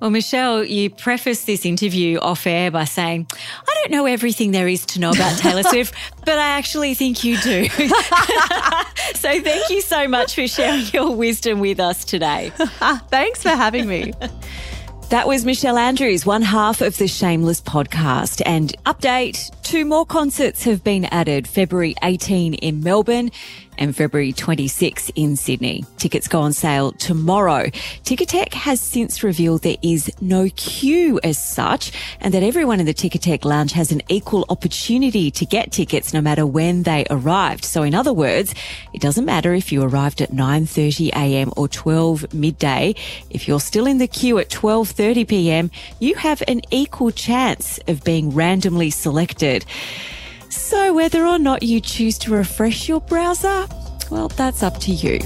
Well, 0.00 0.10
Michelle, 0.10 0.64
you 0.64 0.90
prefaced 0.90 1.46
this 1.46 1.64
interview 1.64 2.18
off 2.18 2.46
air 2.46 2.70
by 2.70 2.84
saying, 2.84 3.26
I 3.32 3.74
don't 3.74 3.92
know 3.92 4.06
everything 4.06 4.50
there 4.50 4.66
is 4.66 4.84
to 4.86 5.00
know 5.00 5.10
about 5.10 5.38
Taylor 5.38 5.62
Swift, 5.70 5.94
but 6.24 6.38
I 6.38 6.58
actually 6.58 6.94
think 6.94 7.22
you 7.22 7.38
do. 7.38 7.68
so 9.14 9.40
thank 9.40 9.70
you 9.70 9.80
so 9.80 10.08
much 10.08 10.34
for 10.34 10.48
sharing 10.48 10.86
your 10.92 11.14
wisdom 11.14 11.60
with 11.60 11.78
us 11.78 12.04
today. 12.04 12.52
Thanks 13.10 13.42
for 13.42 13.50
having 13.50 13.86
me. 13.86 14.12
That 15.10 15.28
was 15.28 15.44
Michelle 15.44 15.76
Andrews, 15.76 16.24
one 16.24 16.40
half 16.40 16.80
of 16.80 16.96
the 16.96 17.06
Shameless 17.06 17.60
podcast. 17.60 18.40
And 18.46 18.74
update, 18.86 19.50
two 19.62 19.84
more 19.84 20.06
concerts 20.06 20.64
have 20.64 20.82
been 20.82 21.04
added, 21.04 21.46
February 21.46 21.94
18 22.02 22.54
in 22.54 22.82
Melbourne 22.82 23.30
and 23.78 23.96
February 23.96 24.32
26 24.32 25.10
in 25.14 25.36
Sydney. 25.36 25.84
Tickets 25.96 26.28
go 26.28 26.40
on 26.40 26.52
sale 26.52 26.92
tomorrow. 26.92 27.64
Ticketek 28.04 28.54
has 28.54 28.80
since 28.80 29.22
revealed 29.22 29.62
there 29.62 29.76
is 29.82 30.10
no 30.20 30.48
queue 30.56 31.18
as 31.22 31.42
such 31.42 31.92
and 32.20 32.32
that 32.34 32.42
everyone 32.42 32.80
in 32.80 32.86
the 32.86 32.94
Ticketek 32.94 33.44
lounge 33.44 33.72
has 33.72 33.92
an 33.92 34.02
equal 34.08 34.44
opportunity 34.48 35.30
to 35.30 35.46
get 35.46 35.72
tickets 35.72 36.12
no 36.12 36.20
matter 36.20 36.46
when 36.46 36.82
they 36.82 37.06
arrived. 37.10 37.64
So 37.64 37.82
in 37.82 37.94
other 37.94 38.12
words, 38.12 38.54
it 38.92 39.00
doesn't 39.00 39.24
matter 39.24 39.54
if 39.54 39.72
you 39.72 39.82
arrived 39.82 40.20
at 40.20 40.30
9:30 40.30 41.08
a.m. 41.10 41.52
or 41.56 41.68
12 41.68 42.34
midday. 42.34 42.94
If 43.30 43.48
you're 43.48 43.60
still 43.60 43.86
in 43.86 43.98
the 43.98 44.06
queue 44.06 44.38
at 44.38 44.48
12:30 44.48 45.28
p.m., 45.28 45.70
you 45.98 46.14
have 46.16 46.42
an 46.48 46.62
equal 46.70 47.10
chance 47.10 47.78
of 47.88 48.04
being 48.04 48.30
randomly 48.30 48.90
selected. 48.90 49.64
So, 50.52 50.92
whether 50.92 51.26
or 51.26 51.38
not 51.38 51.62
you 51.62 51.80
choose 51.80 52.18
to 52.18 52.30
refresh 52.30 52.86
your 52.86 53.00
browser, 53.00 53.66
well, 54.10 54.28
that's 54.28 54.62
up 54.62 54.78
to 54.80 54.92
you. 54.92 55.18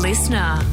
Listener. 0.00 0.64